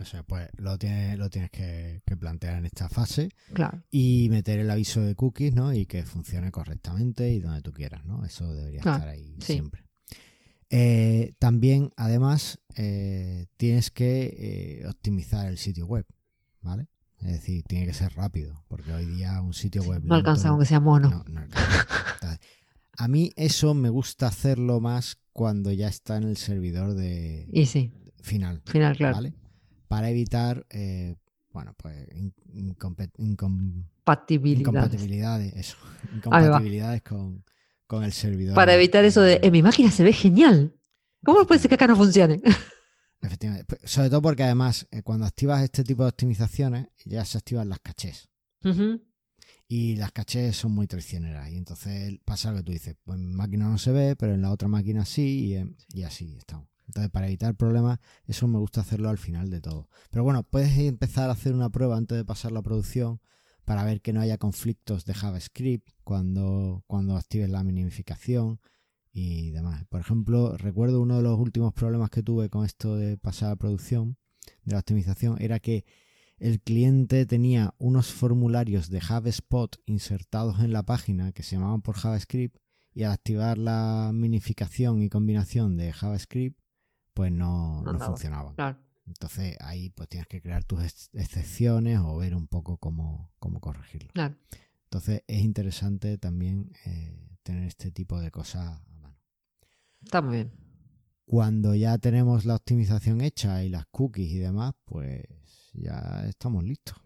[0.00, 3.28] O sea, pues lo tienes, lo tienes que, que plantear en esta fase.
[3.52, 3.82] Claro.
[3.90, 5.72] y meter el aviso de cookies, ¿no?
[5.74, 8.24] Y que funcione correctamente y donde tú quieras, ¿no?
[8.24, 9.52] Eso debería Ah, estar ahí sí.
[9.54, 9.84] siempre.
[10.70, 16.06] Eh, también, además, eh, tienes que eh, optimizar el sitio web,
[16.62, 16.88] ¿vale?
[17.18, 20.64] Es decir, tiene que ser rápido, porque hoy día un sitio web No alcanza aunque
[20.64, 21.10] sea mono.
[21.10, 21.86] no, no alcanza.
[22.14, 22.40] Entonces,
[22.96, 27.66] a mí eso me gusta hacerlo más cuando ya está en el servidor de Y
[27.66, 29.16] sí, final, final, claro.
[29.16, 29.34] ¿vale?
[29.90, 31.16] Para evitar, eh,
[31.52, 32.06] bueno, pues
[34.60, 35.76] incompatibilidades, eso,
[36.14, 37.44] incompatibilidades con,
[37.88, 38.54] con el servidor.
[38.54, 40.76] Para evitar eso de, en mi máquina se ve genial.
[41.24, 42.40] ¿Cómo puede ser que acá no funcione?
[43.20, 43.64] Efectivamente.
[43.64, 47.68] P- Sobre todo porque además, eh, cuando activas este tipo de optimizaciones, ya se activan
[47.68, 48.28] las cachés.
[49.66, 51.50] Y las cachés son muy traicioneras.
[51.50, 54.34] Y entonces pasa lo que tú dices, pues en mi máquina no se ve, pero
[54.34, 56.68] en la otra máquina sí, y, en- y así estamos.
[56.90, 59.88] Entonces, para evitar problemas, eso me gusta hacerlo al final de todo.
[60.10, 63.20] Pero bueno, puedes empezar a hacer una prueba antes de pasar la producción
[63.64, 68.60] para ver que no haya conflictos de JavaScript cuando, cuando actives la minimificación
[69.12, 69.84] y demás.
[69.88, 73.56] Por ejemplo, recuerdo uno de los últimos problemas que tuve con esto de pasar a
[73.56, 74.16] producción,
[74.64, 75.84] de la optimización, era que
[76.38, 81.96] el cliente tenía unos formularios de HubSpot insertados en la página que se llamaban por
[81.96, 82.56] JavaScript
[82.92, 86.59] y al activar la minificación y combinación de JavaScript,
[87.14, 88.06] pues no, no, Andaba.
[88.06, 88.54] funcionaban.
[88.54, 88.78] Claro.
[89.06, 93.60] Entonces ahí pues tienes que crear tus ex- excepciones o ver un poco cómo, cómo
[93.60, 94.10] corregirlo.
[94.12, 94.36] Claro.
[94.84, 99.16] Entonces es interesante también eh, tener este tipo de cosas a mano.
[100.02, 100.52] Está muy bien.
[101.24, 105.22] Cuando ya tenemos la optimización hecha y las cookies y demás, pues
[105.74, 106.96] ya estamos listos.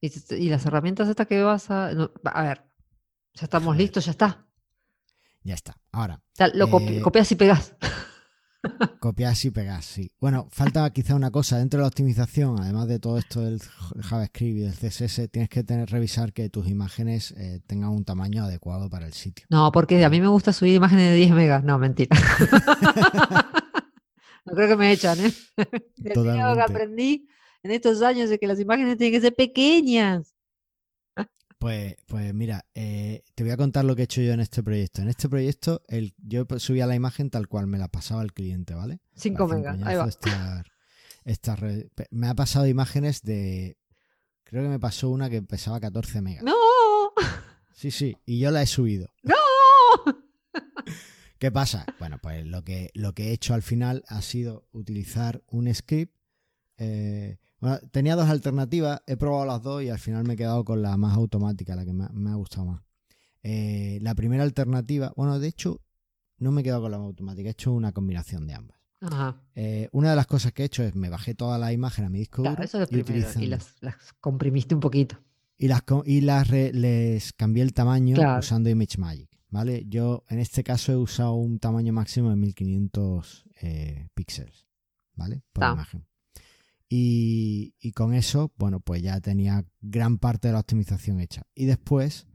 [0.00, 1.92] ¿Y, y las herramientas estas que vas a...
[1.94, 2.62] no, a ver,
[3.34, 4.46] ya estamos listos, ya está.
[5.42, 5.78] Ya está.
[5.92, 7.74] Ahora, O sea, lo Eh, copias y pegas.
[9.00, 10.10] Copiar y pegar, sí.
[10.20, 13.60] Bueno, falta quizá una cosa dentro de la optimización, además de todo esto del
[14.00, 18.44] JavaScript y del CSS, tienes que tener, revisar que tus imágenes eh, tengan un tamaño
[18.44, 19.46] adecuado para el sitio.
[19.50, 21.64] No, porque a mí me gusta subir imágenes de 10 megas.
[21.64, 22.16] No, mentira.
[24.44, 25.32] no creo que me echan, ¿eh?
[25.56, 26.62] El miedo que Totalmente.
[26.62, 27.28] aprendí
[27.62, 30.35] en estos años de que las imágenes tienen que ser pequeñas.
[31.66, 34.62] Pues, pues mira, eh, te voy a contar lo que he hecho yo en este
[34.62, 35.02] proyecto.
[35.02, 38.72] En este proyecto, el, yo subía la imagen tal cual me la pasaba el cliente,
[38.74, 39.00] ¿vale?
[39.16, 39.78] 5 Para megas.
[39.84, 40.06] Ahí va.
[40.06, 40.66] estar-
[41.24, 41.60] estar
[42.12, 43.78] me ha pasado imágenes de.
[44.44, 46.44] Creo que me pasó una que pesaba 14 megas.
[46.44, 46.54] ¡No!
[47.74, 49.08] Sí, sí, y yo la he subido.
[49.24, 49.34] ¡No!
[51.38, 51.84] ¿Qué pasa?
[51.98, 56.14] Bueno, pues lo que, lo que he hecho al final ha sido utilizar un script.
[56.78, 60.64] eh, bueno, tenía dos alternativas, he probado las dos y al final me he quedado
[60.64, 62.82] con la más automática, la que me, ha- me ha gustado más.
[63.42, 65.80] Eh, la primera alternativa, bueno, de hecho,
[66.38, 68.76] no me he quedado con la más automática, he hecho una combinación de ambas.
[69.00, 69.40] Ajá.
[69.54, 72.08] Eh, una de las cosas que he hecho es me bajé toda la imagen a
[72.08, 73.28] mi disco Claro, eso es lo y, primero.
[73.40, 75.16] Y las, las comprimiste un poquito.
[75.58, 78.40] y las, y las re- les cambié el tamaño Claro.
[78.40, 79.84] usando ImageMagick, ¿vale?
[79.86, 84.66] Yo en este caso he usado un tamaño máximo de 1500 eh, píxeles,
[85.14, 85.42] ¿vale?
[85.52, 85.72] Por Ta.
[85.72, 86.06] imagen.
[86.88, 91.42] Y, y con eso, bueno, pues ya tenía gran parte de la optimización hecha.
[91.54, 92.26] Y después,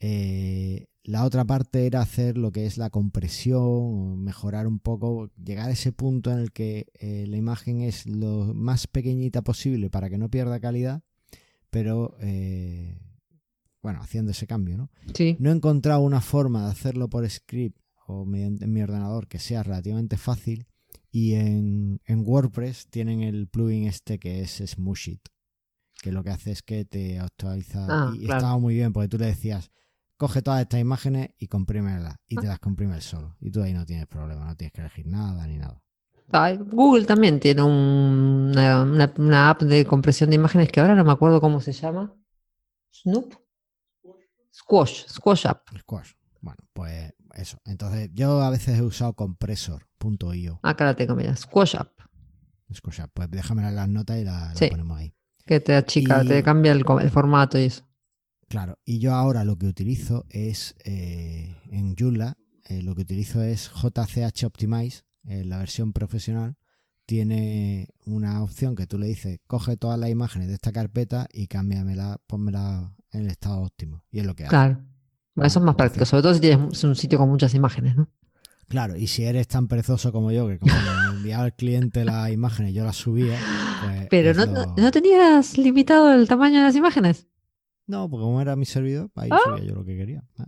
[0.00, 5.68] eh, la otra parte era hacer lo que es la compresión, mejorar un poco, llegar
[5.68, 10.08] a ese punto en el que eh, la imagen es lo más pequeñita posible para
[10.08, 11.02] que no pierda calidad,
[11.70, 13.00] pero eh,
[13.82, 14.90] bueno, haciendo ese cambio, ¿no?
[15.14, 15.36] Sí.
[15.40, 19.38] No he encontrado una forma de hacerlo por script o mediante en mi ordenador que
[19.40, 20.66] sea relativamente fácil.
[21.14, 25.20] Y en, en WordPress tienen el plugin este que es Smushit,
[26.02, 27.86] que lo que hace es que te actualiza.
[27.88, 28.38] Ah, y claro.
[28.38, 29.70] estaba muy bien porque tú le decías,
[30.16, 32.16] coge todas estas imágenes y comprímelas.
[32.26, 33.36] Y te las comprime él solo.
[33.40, 35.82] Y tú ahí no tienes problema, no tienes que elegir nada ni nada.
[36.70, 41.04] Google también tiene un- una, una- una app de compresión de imágenes que ahora no
[41.04, 42.14] me acuerdo cómo se llama.
[42.90, 43.34] Snoop.
[44.54, 45.68] Squash, Squash App.
[45.78, 46.12] Squash.
[46.40, 47.58] Bueno, pues eso.
[47.64, 50.60] Entonces, yo a veces he usado compressor.io.
[50.62, 51.90] Acá la tengo, mira, Squash App,
[52.74, 55.14] Squash, pues déjamela en las notas y la, la ponemos ahí.
[55.46, 57.84] que te achica, Y- te cambia el, formato y eso.
[58.48, 62.36] Claro, y yo ahora lo que utilizo es eh, en Joomla,
[62.68, 66.56] eh, lo que utilizo es JCH Optimize, eh, la versión profesional.
[67.06, 71.46] Tiene una opción que tú le dices, coge todas las imágenes de esta carpeta y
[71.48, 74.04] cámbiamela, ponmela en el estado óptimo.
[74.10, 74.50] Y es lo que hace.
[74.50, 74.78] Claro.
[75.34, 78.08] Bueno, eso es más práctico, sobre todo si tienes un sitio con muchas imágenes, ¿no?
[78.68, 82.30] Claro, y si eres tan perezoso como yo, que como me enviaba el cliente las
[82.30, 83.38] imágenes y yo las subía,
[83.82, 87.26] pues Pero no, lo- no, ¿no tenías limitado el tamaño de las imágenes.
[87.86, 89.38] No, porque como era mi servidor, ahí Ah.
[89.44, 90.24] subía yo lo que quería.
[90.38, 90.44] Ah.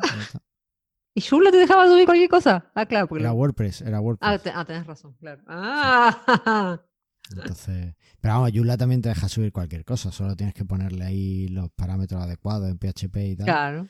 [1.16, 2.70] ¿Y Joomla te dejaba subir cualquier cosa?
[2.74, 3.06] Ah, claro.
[3.08, 4.30] Porque Era WordPress, era WordPress.
[4.32, 5.42] ah, te- ah, tenés razón, claro.
[5.46, 6.80] Ah,
[7.30, 11.48] Entonces, pero vamos, Joomla también te deja subir cualquier cosa, solo tienes que ponerle ahí
[11.48, 13.46] los parámetros adecuados en PHP y tal.
[13.46, 13.88] claro.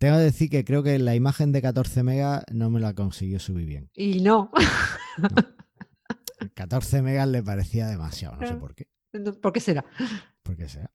[0.00, 3.38] Tengo que decir que creo que la imagen de 14 megas no me la consiguió
[3.38, 3.90] subir bien.
[3.94, 4.50] Y no.
[6.54, 8.88] 14 megas le parecía demasiado, no sé por qué,
[9.42, 9.84] ¿Por qué será?
[10.42, 10.90] por qué sea.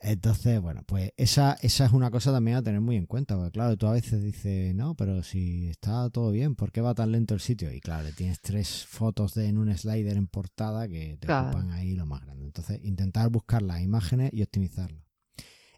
[0.00, 3.52] Entonces, bueno, pues esa, esa es una cosa también a tener muy en cuenta, porque
[3.52, 7.10] claro, tú a veces dices, no, pero si está todo bien, ¿por qué va tan
[7.12, 7.72] lento el sitio?
[7.72, 11.48] Y claro, tienes tres fotos de, en un slider en portada que te Claro.
[11.48, 12.46] ocupan ahí lo más grande.
[12.46, 15.02] Entonces, intentar buscar las imágenes y optimizarlas.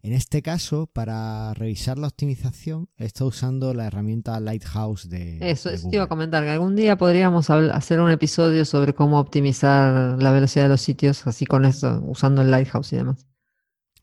[0.03, 5.69] En este caso, para revisar la optimización, he estado usando la herramienta Lighthouse de, Eso,
[5.69, 9.19] de eso te iba a comentar, que algún día podríamos hacer un episodio sobre cómo
[9.21, 13.27] optimizar la velocidad de los sitios, así con eso, usando el Lighthouse y demás.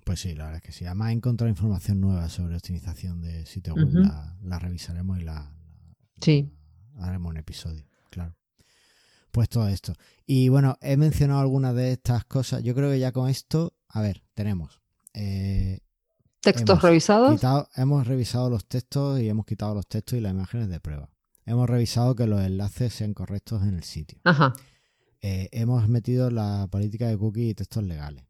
[0.06, 0.86] Pues sí, la verdad es que sí.
[0.86, 3.90] Además, he encontrado información nueva sobre optimización de sitio web.
[3.94, 5.52] La, la revisaremos y la, la-
[6.22, 6.54] Sí.
[7.00, 8.36] haremos un episodio, claro.
[9.32, 9.94] Pues todo esto.
[10.26, 12.62] Y bueno, he mencionado algunas de estas cosas.
[12.64, 14.80] Yo creo que ya con esto, a ver, tenemos.
[15.14, 15.80] eh,
[16.42, 17.36] ¿Textos Hemos revisados?
[17.36, 21.10] quitado- hemos revisado los textos y hemos quitado los textos y las imágenes de prueba.
[21.46, 24.20] hemos revisado que los enlaces sean correctos en el sitio.
[24.26, 24.54] Ajá.
[25.22, 28.26] Eh, hemos metido la política de cookie y textos legales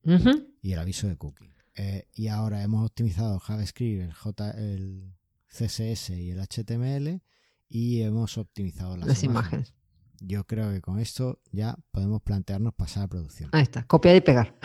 [0.62, 1.52] y el aviso de cookie.
[1.76, 5.14] Eh, y ahora hemos optimizado JavaScript, el, J, el
[5.48, 7.22] CSS y el HTML
[7.68, 9.70] y hemos optimizado las, Las imágenes.
[9.70, 9.74] imágenes.
[10.22, 13.50] Yo creo que con esto ya podemos plantearnos pasar a producción.
[13.54, 13.84] Ahí está.
[13.88, 14.56] Copiar y pegar.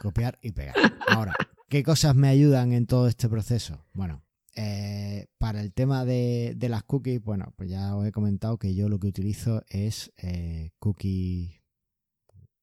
[0.00, 0.74] Copiar y pegar.
[1.08, 1.34] Ahora,
[1.68, 3.84] ¿qué cosas me ayudan en todo este proceso?
[3.94, 4.22] Bueno,
[4.54, 8.74] eh, para el tema de, de las cookies, bueno, pues ya os he comentado que
[8.74, 11.60] yo lo que utilizo es eh, cookie,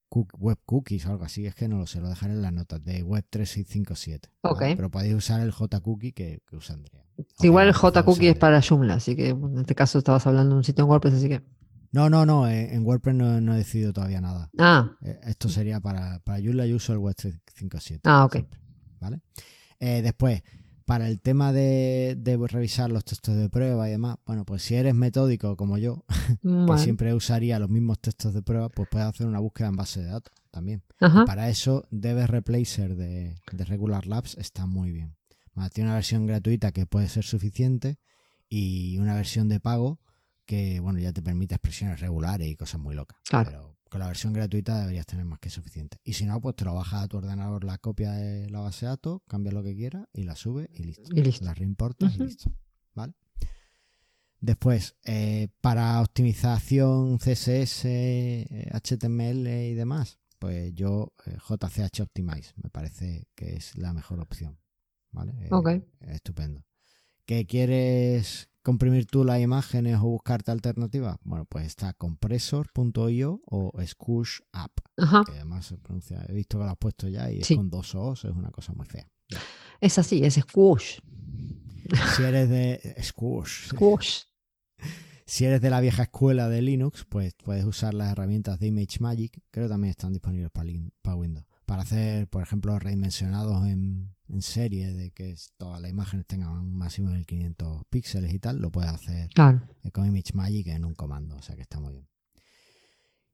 [0.09, 2.53] cook- web cookies o algo así, es que no lo sé, lo dejaré en las
[2.53, 4.29] notas de web 3657.
[4.41, 4.53] ¿vale?
[4.55, 4.61] Ok.
[4.75, 7.03] Pero podéis usar el JCookie que, que usa Andrea.
[7.39, 10.57] Sí, igual el JCookie es para Joomla, así que en este caso estabas hablando de
[10.59, 11.43] un sitio en WordPress, así que.
[11.91, 14.49] No, no, no, eh, en WordPress no, no he decidido todavía nada.
[14.57, 14.97] Ah,
[15.27, 18.01] Esto sería para, para Joomla, yo uso el web 357.
[18.05, 18.31] Ah, ok.
[18.33, 18.59] siempre,
[19.03, 19.19] ¿Vale?
[19.79, 20.43] Eh, después,
[20.85, 24.75] para el tema de, de revisar los textos de prueba y demás, bueno, pues si
[24.75, 26.81] eres metódico como yo, que vale.
[26.81, 30.07] siempre usaría los mismos textos de prueba, pues puedes hacer una búsqueda en base de
[30.07, 30.83] datos también.
[31.25, 35.15] Para eso, DB Replacer de, de Regular Labs está muy bien.
[35.73, 37.99] Tiene una versión gratuita que puede ser suficiente
[38.47, 39.99] y una versión de pago
[40.45, 43.17] que, bueno, ya te permite expresiones regulares y cosas muy locas.
[43.27, 43.49] Claro.
[43.49, 45.99] Pero con la versión gratuita deberías tener más que suficiente.
[46.03, 48.87] Y si no, pues te lo bajas a tu ordenador la copia de la base
[48.87, 51.03] de datos, cambias lo que quieras y la subes y listo.
[51.13, 51.45] Y listo.
[51.45, 52.51] La reimportas y listo.
[52.95, 53.13] ¿Vale?
[54.39, 62.71] Después, eh, para optimización CSS, eh, HTML y demás, pues yo eh, JCH Optimize me
[62.71, 64.57] parece que es la mejor opción.
[65.11, 65.33] ¿Vale?
[65.39, 65.69] Eh, Ok.
[65.99, 66.65] Estupendo.
[67.27, 71.17] ¿Que quieres comprimir tú las imágenes o buscarte alternativas?
[71.23, 75.23] Bueno, pues está compressor.io o Squoosh App, Ajá.
[75.25, 77.93] que además se pronuncia, he visto que lo has puesto ya y es con dos
[77.93, 79.07] O's, es una cosa muy fea.
[79.79, 80.99] Es así, es squoosh.
[82.15, 84.21] Si eres de Squoosh, Squoosh.
[85.25, 89.41] Si eres de la vieja escuela de Linux, pues puedes usar las herramientas de ImageMagick,
[89.51, 90.69] creo que también están disponibles para,
[91.01, 96.25] para Windows, para hacer, por ejemplo, redimensionados en, en serie, de que todas las imágenes
[96.25, 99.61] tengan un máximo de 1500 píxeles y tal, lo puedes hacer Claro.
[99.93, 102.07] con ImageMagick en un comando, o sea que está muy bien.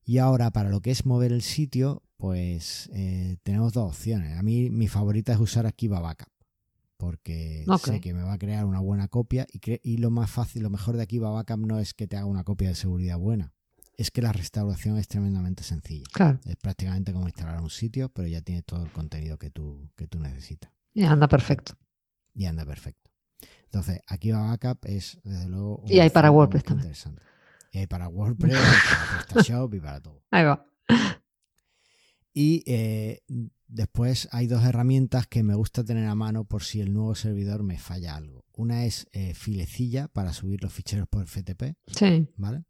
[0.03, 4.37] Y ahora, para lo que es mover el sitio, pues eh, tenemos dos opciones.
[4.37, 6.31] A mí mi favorita es usar Akiva Backup,
[6.97, 9.45] porque sé que me va a crear una buena copia
[9.83, 12.43] y lo más fácil, lo mejor de Akiva Backup no es que te haga una
[12.43, 13.53] copia de seguridad buena,
[13.97, 16.05] es que la restauración es tremendamente sencilla.
[16.11, 16.39] Claro.
[16.45, 20.07] Es prácticamente como instalar un sitio, pero ya tiene todo el contenido que tú, que
[20.07, 21.73] tú necesitas Y anda perfecto.
[22.33, 23.09] y anda perfecto.
[23.65, 25.83] Entonces, aquí va Backup es, desde luego.
[25.87, 26.87] Y hay para WordPress también.
[26.87, 27.21] Interesante.
[27.71, 28.53] Y hay para WordPress,
[28.89, 30.23] para PrestaShop y para todo.
[30.31, 30.65] Ahí va.
[32.33, 33.21] Y eh,
[33.67, 37.63] después hay dos herramientas que me gusta tener a mano por si el nuevo servidor
[37.63, 38.45] me falla algo.
[38.53, 42.27] Una es eh, Filecilla para subir los ficheros por FTP, Sí.
[42.37, 42.63] ¿vale?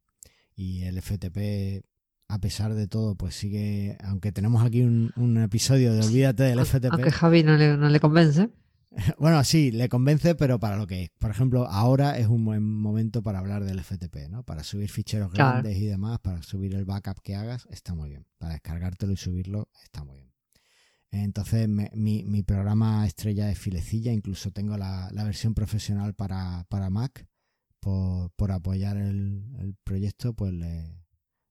[0.56, 1.86] Y el FTP,
[2.30, 3.98] a pesar de todo, pues sigue.
[4.04, 6.94] Aunque tenemos aquí un, un episodio de Olvídate del FTP.
[6.94, 8.50] Aunque Javi no le, no le convence.
[9.20, 11.10] Bueno, sí, le convence, pero para lo que es.
[11.20, 14.42] Por ejemplo, ahora es un buen momento para hablar del FTP, ¿no?
[14.44, 15.52] Para subir ficheros Claro.
[15.62, 18.26] grandes y demás, para subir el backup que hagas, está muy bien.
[18.40, 20.32] Para descargártelo y subirlo, está muy bien.
[21.12, 26.66] Entonces, me- mi, mi programa estrella es Filecilla, incluso tengo la, la versión profesional para,
[26.70, 27.28] para Mac.
[27.80, 30.96] Por, por apoyar el, el proyecto, pues le,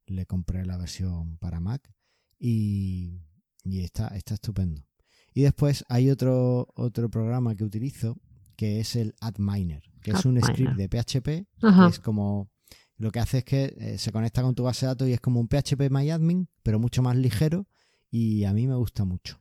[0.08, 1.92] le compré la versión para Mac
[2.38, 3.20] y,
[3.64, 4.86] y está, está estupendo.
[5.34, 8.18] Y después hay otro, otro programa que utilizo
[8.56, 11.86] que es el AdMiner, que es un script de PHP Ajá.
[11.86, 12.50] que es como
[12.96, 15.20] lo que hace es que eh, se conecta con tu base de datos y es
[15.20, 17.68] como un PHP MyAdmin, pero mucho más ligero
[18.10, 19.40] y a mí me gusta mucho.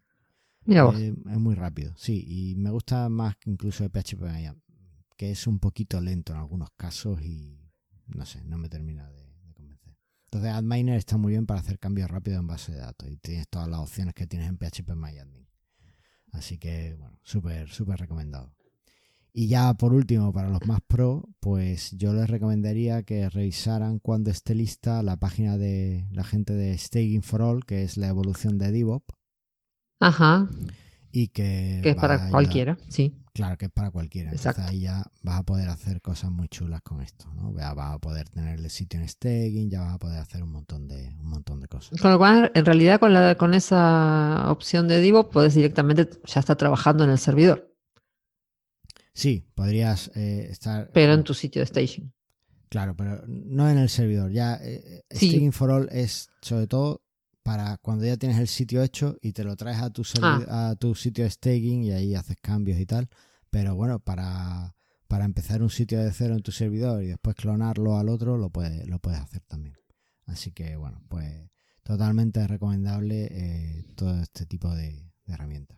[0.66, 1.00] Mira vos.
[1.00, 4.64] Eh, es muy rápido, sí, y me gusta más que incluso el PHP MyAdmin,
[5.18, 7.60] que es un poquito lento en algunos casos y
[8.06, 9.27] no sé, no me termina de.
[10.28, 13.48] Entonces AdMiner está muy bien para hacer cambios rápidos en base de datos y tienes
[13.48, 15.48] todas las opciones que tienes en PHP MyAdmin.
[16.34, 18.54] Así que, bueno, súper, súper recomendado.
[19.32, 24.32] Y ya por último, para los más pro, pues yo les recomendaría que revisaran cuando
[24.32, 28.58] esté lista la página de la gente de Staging for All, que es la evolución
[28.58, 29.16] de DevOps,
[30.00, 30.50] Ajá.
[31.12, 31.80] Y que...
[31.84, 32.78] Que es para cualquiera.
[32.90, 33.16] Sí.
[33.34, 34.32] Claro que es para cualquiera.
[34.32, 34.72] Entonces Exacto.
[34.72, 37.56] ahí ya vas a poder hacer cosas muy chulas con esto, ¿no?
[37.56, 40.52] Ya vas a poder tener el sitio en staging, ya vas a poder hacer un
[40.52, 42.02] montón de, un montón de cosas.
[42.02, 46.40] Con lo cual, en realidad, con, la, con esa opción de Divo, puedes directamente ya
[46.40, 47.68] estar trabajando en el servidor,
[49.14, 50.92] Sí, podrías eh, estar...
[50.94, 52.14] pero en tu sitio de staging.
[52.70, 54.32] Claro, pero no en el servidor.
[54.32, 55.30] Ya eh, Sí.
[55.30, 57.02] Staging for All es sobre todo
[57.48, 60.76] para cuando ya tienes el sitio hecho y te lo traes a tu, servi- a
[60.76, 63.08] tu sitio de staging y ahí haces cambios y tal.
[63.50, 64.76] Pero bueno, para,
[65.08, 68.50] para empezar un sitio de cero en tu servidor y después clonarlo al otro, lo
[68.50, 69.78] puedes, lo puedes hacer también.
[70.26, 71.50] Así que bueno, pues
[71.84, 75.78] totalmente recomendable eh, todo este tipo de, herramientas.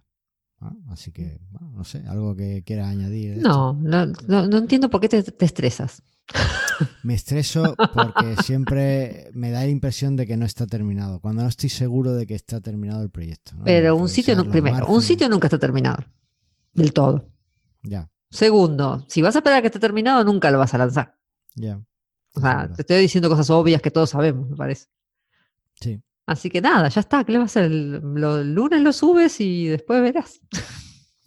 [0.89, 3.37] Así que, bueno, no sé, algo que quieras añadir.
[3.37, 6.01] No, no, no, entiendo por qué te, estresas.
[7.03, 11.49] Me estreso porque siempre me da la impresión de que no está terminado, cuando no
[11.49, 13.53] estoy seguro de que está terminado el proyecto.
[13.63, 16.03] Pero un sitio, no, primero, un sitio nunca está terminado,
[16.73, 17.29] del todo.
[17.83, 18.09] Ya.
[18.29, 21.17] Segundo, si vas a esperar a que esté terminado, nunca lo vas a lanzar.
[21.55, 21.81] Ya.
[22.35, 24.87] O sea, te estoy diciendo cosas obvias que todos sabemos, me parece.
[25.81, 26.01] Sí.
[26.25, 27.23] Así que nada, ya está.
[27.23, 27.63] ¿Qué le va a hacer?
[27.65, 28.01] El,
[28.53, 30.39] lunes lo subes y después verás.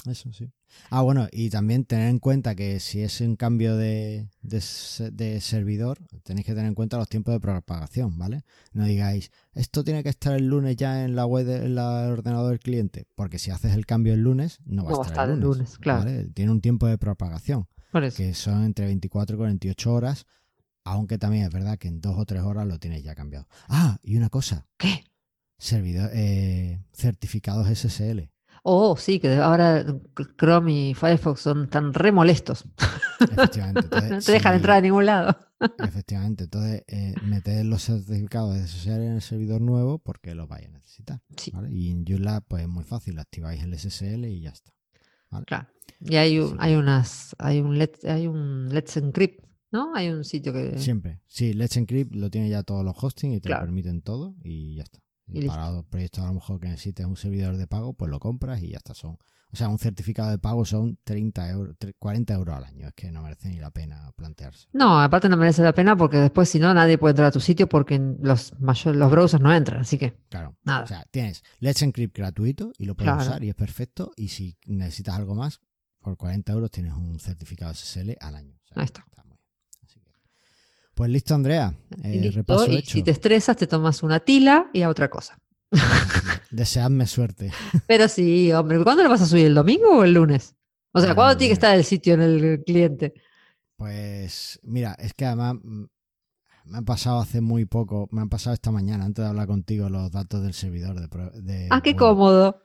[0.07, 0.49] Eso sí.
[0.91, 5.99] Ah, bueno, y también tener en cuenta que si es un cambio de, de, servidor,
[6.23, 8.45] tenéis que tener en cuenta los tiempos de propagación, ¿vale?
[8.73, 12.61] No digáis, esto tiene que estar el lunes ya en la web del ordenador del
[12.61, 15.79] cliente, porque si haces el cambio el lunes, no va a estar, el lunes.
[15.79, 16.11] claro.
[16.35, 17.69] Tiene un tiempo de propagación,
[18.17, 20.27] que son entre 24 y 48 horas
[20.85, 23.47] aunque también es verdad que en dos o tres horas lo tienes ya cambiado.
[23.69, 24.67] Ah, y una cosa.
[24.77, 25.05] ¿Qué?
[25.59, 28.32] Servidor, eh, certificados SSL.
[28.63, 29.85] Oh, sí, que ahora
[30.39, 32.65] Chrome y Firefox son tan remolestos.
[33.21, 33.89] Efectivamente.
[34.11, 35.37] no te dejan entrar a ningún lado.
[35.79, 36.45] Efectivamente.
[36.45, 40.71] Entonces, eh, meted los certificados de SSL en el servidor nuevo porque los vais a
[40.71, 41.21] necesitar.
[41.71, 43.19] Y en YouLab, pues es muy fácil.
[43.19, 44.73] Activáis el SSL y ya está.
[45.47, 45.67] Claro.
[46.01, 49.43] Y hay, hay unas, hay un, hay un Let's Encrypt
[49.73, 49.95] ¿no?
[49.95, 50.79] Hay un sitio que...
[50.79, 51.21] Siempre.
[51.27, 54.77] Sí, Let's Encrypt lo tiene ya todos los hosting y te lo permiten todo y
[54.77, 55.01] ya está.
[55.27, 58.63] Y, para proyectos a lo mejor que necesites un servidor de pago, pues lo compras
[58.63, 58.95] y ya está.
[58.95, 59.13] Son,
[59.53, 62.89] o sea, un certificado de pago son 30 euros, 40 euros al año.
[62.89, 64.69] Es que no merece ni la pena plantearse.
[64.73, 67.41] No, aparte no merece la pena porque después si no nadie puede entrar a tu
[67.41, 69.81] sitio porque los, mayor, los browsers no entran.
[69.81, 70.19] Así que...
[70.29, 70.57] Claro.
[70.65, 70.85] Nada.
[70.85, 74.13] O sea, tienes Let's Encrypt gratuito y lo puedes usar y es perfecto.
[74.17, 75.61] Y si necesitas algo más,
[76.01, 78.59] por 40 euros tienes un certificado SSL al año.
[78.75, 79.07] Ahí está.
[80.95, 81.75] Pues listo, Andrea.
[82.03, 85.39] Eh, repaso y si te estresas, te tomas una tila y a otra cosa.
[86.51, 87.51] Deseadme suerte.
[87.87, 89.47] Pero sí, hombre, ¿cuándo lo vas a subir?
[89.47, 90.55] ¿El domingo o el lunes?
[90.93, 93.15] O sea, ¿cuándo tiene que estar el sitio en el cliente?
[93.77, 95.85] Pues mira, es que además mm,
[96.67, 99.89] me han pasado hace muy poco, me han pasado esta mañana antes de hablar contigo
[99.89, 101.69] los datos del servidor de...
[101.71, 102.61] ah, qué cómodo.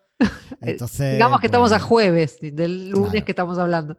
[0.62, 3.98] Entonces, Digamos que estamos a pues, jueves del lunes que estamos hablando.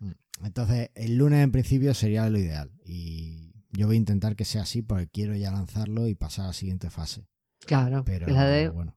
[0.00, 0.10] Mm,
[0.44, 2.70] entonces, el lunes en principio sería lo ideal.
[2.84, 3.41] Y
[3.72, 6.54] yo voy a intentar que sea así porque quiero ya lanzarlo y pasar a la
[6.54, 7.26] siguiente fase.
[7.66, 8.96] Claro, pero la de bueno,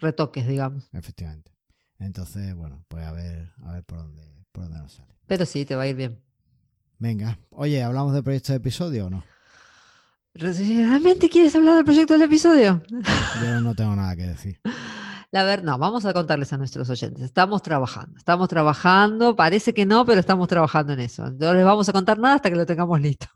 [0.00, 0.88] retoques, digamos.
[0.92, 1.52] Efectivamente.
[1.98, 5.14] Entonces, bueno, pues a ver, a ver por dónde, por dónde nos sale.
[5.26, 6.20] Pero sí, te va a ir bien.
[6.98, 9.24] Venga, oye, ¿hablamos del proyecto de episodio o no?
[10.34, 12.82] ¿Realmente quieres hablar del proyecto del episodio?
[13.42, 14.60] Yo no tengo nada que decir.
[15.30, 17.24] La verdad, no, vamos a contarles a nuestros oyentes.
[17.24, 21.30] Estamos trabajando, estamos trabajando, parece que no, pero estamos trabajando en eso.
[21.30, 23.26] No les vamos a contar nada hasta que lo tengamos listo.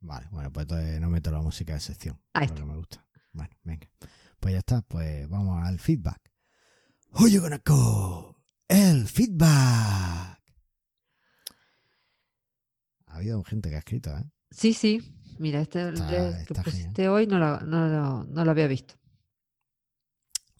[0.00, 2.20] Vale, bueno, pues entonces no meto la música de sección.
[2.32, 2.64] Ahí está.
[2.64, 3.04] me gusta.
[3.32, 3.88] Bueno, venga.
[4.40, 6.20] Pues ya está, pues vamos al feedback.
[7.10, 8.36] Gonna call?
[8.68, 10.40] El feedback.
[13.06, 14.24] Ha habido gente que ha escrito, ¿eh?
[14.50, 15.12] Sí, sí.
[15.38, 15.92] Mira, este
[16.46, 18.94] que pusiste hoy no no lo había visto.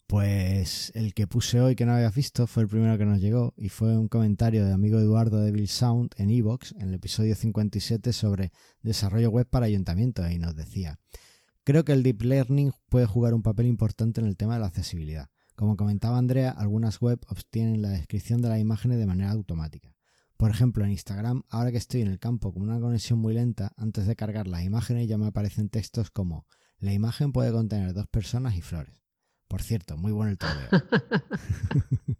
[0.07, 3.53] Pues el que puse hoy que no habías visto fue el primero que nos llegó
[3.57, 7.35] y fue un comentario de amigo Eduardo de Bill Sound en Evox en el episodio
[7.35, 10.97] 57 sobre desarrollo web para ayuntamientos y nos decía,
[11.65, 14.67] creo que el deep learning puede jugar un papel importante en el tema de la
[14.67, 15.27] accesibilidad.
[15.57, 19.93] Como comentaba Andrea, algunas web obtienen la descripción de las imágenes de manera automática.
[20.37, 23.73] Por ejemplo, en Instagram, ahora que estoy en el campo con una conexión muy lenta,
[23.75, 26.47] antes de cargar las imágenes ya me aparecen textos como
[26.79, 28.95] la imagen puede contener dos personas y flores.
[29.47, 30.67] Por cierto, muy bueno el torneo.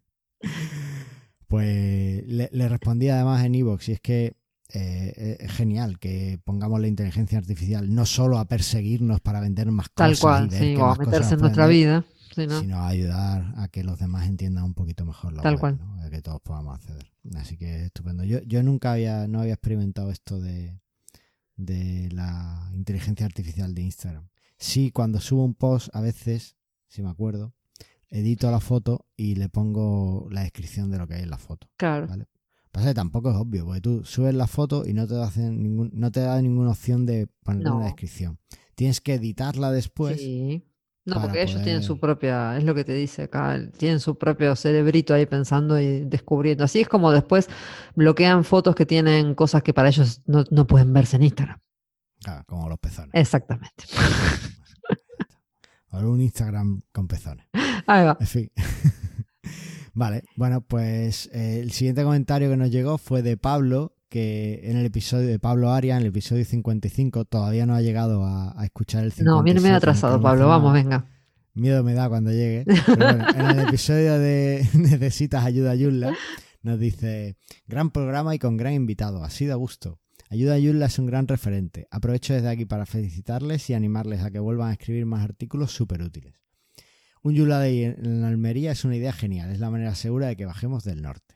[1.47, 4.38] pues le, respondí además en Evox y es que
[4.73, 9.89] eh, es genial que pongamos la inteligencia artificial no solo a perseguirnos para vender más
[9.89, 10.19] cosas.
[10.19, 12.05] Tal cual, sí, o a meterse en nuestra vida.
[12.34, 15.80] Sino a ayudar a que los demás entiendan un poquito mejor la Tal cual.
[16.03, 17.11] a que todos podamos acceder.
[17.36, 18.23] Así que estupendo.
[18.23, 20.80] Yo, yo nunca había, no había experimentado esto de,
[21.55, 24.30] de la inteligencia artificial de Instagram.
[24.57, 26.55] Sí, cuando subo un post a veces
[26.88, 27.53] si me acuerdo,
[28.09, 31.67] edito la foto y le pongo la descripción de lo que hay en la foto.
[31.77, 32.07] Claro.
[32.71, 35.89] Pasa que tampoco es obvio, porque tú subes la foto y no te, hacen ningún,
[35.93, 38.39] no te da ninguna opción de poner una descripción.
[38.75, 40.19] Tienes que editarla después.
[40.19, 40.63] Sí.
[41.05, 44.53] No, porque ellos tienen su propia, es lo que te dice acá, tienen su propio
[44.57, 46.65] cerebrito ahí pensando y descubriendo.
[46.65, 47.47] Así es como después
[47.95, 51.59] bloquean fotos que tienen cosas que para ellos no, no pueden verse en Instagram.
[52.21, 53.11] Claro, como los pezones.
[53.13, 53.85] Exactamente.
[55.89, 57.47] Ahora un Instagram con pezones.
[57.88, 58.17] Ahí va.
[58.19, 58.51] En fin.
[59.93, 64.77] vale, bueno, pues eh, el siguiente comentario que nos llegó fue de Pablo, que en
[64.77, 68.65] el episodio de Pablo Aria, en el episodio 55, todavía no ha llegado a, a
[68.65, 69.25] escuchar el 57.
[69.25, 70.47] No, viene medio atrasado, Pablo.
[70.47, 71.05] Vamos, venga.
[71.57, 72.65] Miedo me da cuando llegue.
[72.65, 76.13] Pero bueno, en el episodio de Necesitas ayuda, Yulla,
[76.61, 77.35] nos dice:
[77.65, 79.23] Gran programa y con gran invitado.
[79.23, 79.99] Así da gusto.
[80.30, 81.88] Ayuda Yulla es un gran referente.
[81.91, 86.01] Aprovecho desde aquí para felicitarles y animarles a que vuelvan a escribir más artículos súper
[86.01, 86.34] útiles.
[87.23, 89.51] Un Yula Day en Almería es una idea genial.
[89.51, 91.36] Es la manera segura de que bajemos del norte.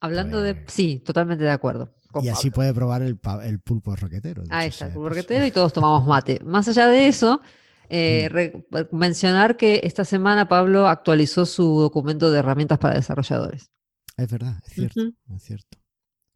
[0.00, 0.54] Hablando de.
[0.54, 1.94] Pues- Sí, totalmente de acuerdo.
[2.22, 3.18] Y así puede probar el,
[3.60, 4.42] pulpo roquetero.
[4.50, 6.40] Ahí está, el de burguetero y todos tomamos mate.
[6.44, 7.40] Más allá de eso,
[7.88, 8.32] eh, Mm.
[8.34, 13.70] re- mencionar que esta semana Pablo actualizó su documento de herramientas para desarrolladores.
[14.16, 15.00] Es verdad, es cierto.
[15.34, 15.78] Es cierto.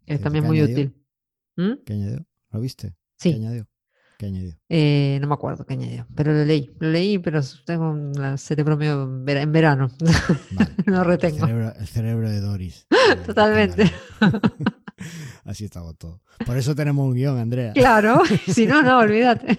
[0.07, 0.75] Es ¿Qué- también muy añadió?
[0.87, 1.06] útil.
[1.57, 1.73] ¿Mm?
[1.85, 2.27] ¿Qué añadió?
[2.51, 2.91] ¿Lo viste?
[3.19, 3.67] ¿Qué Sí, añadió?
[4.19, 4.59] ¿Qué añadió?
[4.71, 6.75] eh, no me acuerdo qué añadió, pero lo leí.
[6.81, 9.89] Lo leí, pero tengo un cerebro medio en vera- en verano.
[10.53, 10.71] Vale.
[10.87, 11.41] No El retengo.
[11.47, 12.87] cerebro, el cerebro de Doris.
[13.27, 13.91] Totalmente.
[15.45, 16.21] Así estamos todos.
[16.47, 17.73] Por eso tenemos un guion, Andrea.
[17.75, 19.59] Claro, si no, no, olvídate.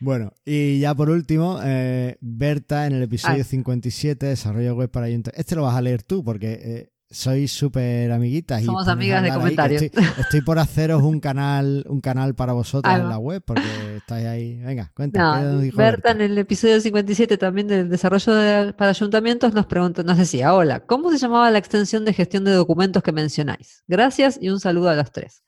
[0.00, 3.44] Bueno, y ya por último, eh, Berta en el episodio Ah.
[3.44, 5.08] 57, desarrollo web para.
[5.08, 8.62] Este lo vas a leer tú porque eh, sois súper amiguitas.
[8.62, 9.82] y Somos a amigas de comentarios.
[9.82, 13.62] Estoy, estoy por haceros un canal, un canal para vosotros Ahí en la web porque
[13.96, 14.56] estáis ahí.
[14.58, 15.20] Venga, cuenta.
[15.22, 16.24] No, ¿qué nos dijo Berta Berta?
[16.24, 20.80] en el episodio 57 también del desarrollo de- para ayuntamientos nos preguntó, nos decía, hola,
[20.80, 23.84] ¿cómo se llamaba la extensión de gestión de documentos que mencionáis?
[23.86, 25.44] Gracias y un saludo a los tres.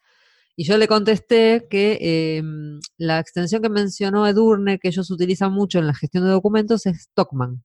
[0.59, 2.43] Y yo le contesté que eh,
[2.97, 7.09] la extensión que mencionó Edurne, que ellos utilizan mucho en la gestión de documentos, es
[7.15, 7.63] Efectivamente.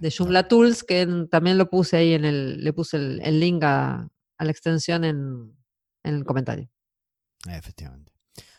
[0.00, 3.62] De Joomla Tools, que también lo puse ahí en el, le puse el, el link
[3.64, 5.56] a, a la extensión en,
[6.02, 6.70] en el comentario.
[7.48, 8.12] Efectivamente.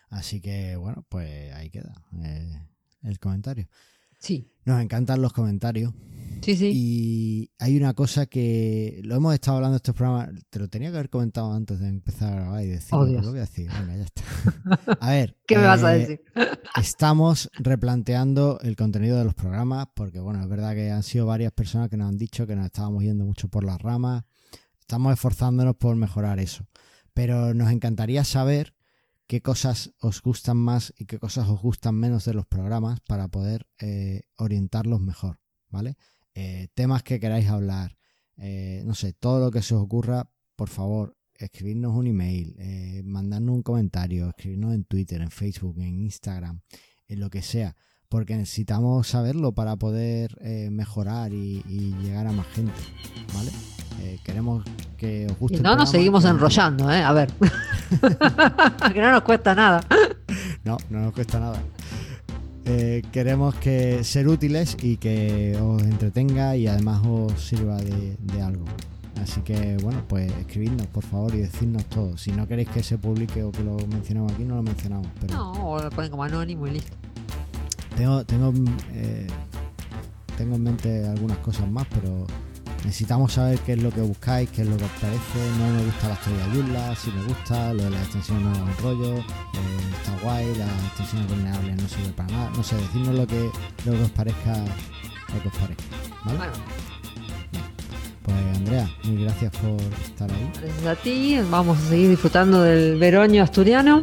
[0.09, 2.67] Así que, bueno, pues ahí queda eh,
[3.03, 3.67] el comentario.
[4.17, 5.91] Sí, Nos encantan los comentarios.
[6.43, 6.71] sí, sí.
[6.71, 10.91] Y hay una cosa que lo hemos estado hablando en estos programas, te lo tenía
[10.91, 13.67] que haber comentado antes de empezar a grabar y decir, Oh, lo voy a decir,
[13.67, 14.21] venga, ya está.
[14.99, 16.21] A ver, ¿Qué me vas a eh, decir?
[16.79, 21.51] Estamos replanteando el contenido de los programas porque, bueno, es verdad que han sido varias
[21.51, 24.23] personas que nos han dicho que nos estábamos yendo mucho por las ramas.
[24.79, 26.63] Estamos esforzándonos por mejorar eso.
[27.15, 28.75] Pero nos encantaría saber
[29.29, 33.27] qué cosas os gustan más y qué cosas os gustan menos de los programas para
[33.27, 35.97] poder eh, orientarlos mejor, ¿vale?
[36.33, 37.95] Eh, temas que queráis hablar,
[38.37, 42.55] eh, no sé, todo lo que se os ocurra, por favor, escribirnos un email,
[43.05, 46.61] mandarnos un comentario, escribirnos en Twitter, en Facebook, en Instagram,
[47.07, 47.75] en lo que sea,
[48.09, 50.37] porque necesitamos saberlo para poder
[50.71, 51.61] mejorar y
[52.01, 52.81] llegar a más gente,
[53.33, 53.51] ¿vale?
[54.01, 54.63] Eh, queremos
[54.97, 55.57] que os guste.
[55.57, 57.03] Y no nos seguimos que- enrollando, ¿eh?
[57.03, 57.29] A ver.
[58.93, 59.81] que no nos cuesta nada.
[60.63, 61.57] No, no nos cuesta nada.
[62.65, 68.41] Eh, queremos que ser útiles y que os entretenga y además os sirva de, de
[68.41, 68.65] algo.
[69.23, 72.17] Así que bueno, pues escribidnos por favor y decidnos todo.
[72.17, 75.07] Si no queréis que se publique o que lo mencionemos aquí, no lo mencionamos.
[75.21, 76.95] Pero No, o lo ponen como anónimo y listo.
[77.95, 78.53] tengo, tengo,
[78.93, 79.27] eh,
[80.37, 82.27] tengo en mente algunas cosas más, pero
[82.85, 85.39] necesitamos saber qué es lo que buscáis, qué es lo que os parece.
[85.57, 88.69] No me gusta la historia de Yula, si me gusta, lo de las extensiones no
[88.69, 89.23] es rollo, eh,
[89.97, 92.49] está guay, las extensiones vulnerables no sirven para nada.
[92.55, 93.49] No sé, decidnos lo que,
[93.85, 94.53] lo que os parezca,
[95.33, 95.83] lo que os parezca.
[96.25, 96.37] ¿Vale?
[96.37, 96.53] Bueno,
[98.23, 100.51] Pues Andrea, mil gracias por estar ahí.
[100.61, 101.39] gracias a ti.
[101.49, 104.01] Vamos a seguir disfrutando del veroño asturiano.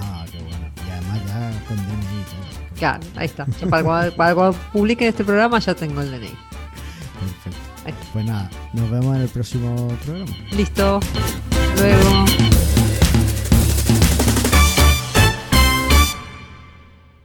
[0.00, 0.66] Ah, qué bueno.
[0.86, 2.76] Y además ya con DNI todo.
[2.78, 3.46] Claro, ahí está.
[3.60, 6.28] Yo para, cuando, para cuando publique este programa ya tengo el DNI.
[6.28, 7.58] Perfecto.
[8.12, 10.32] Pues nada, nos vemos en el próximo programa.
[10.52, 11.00] Listo.
[11.76, 12.51] Luego.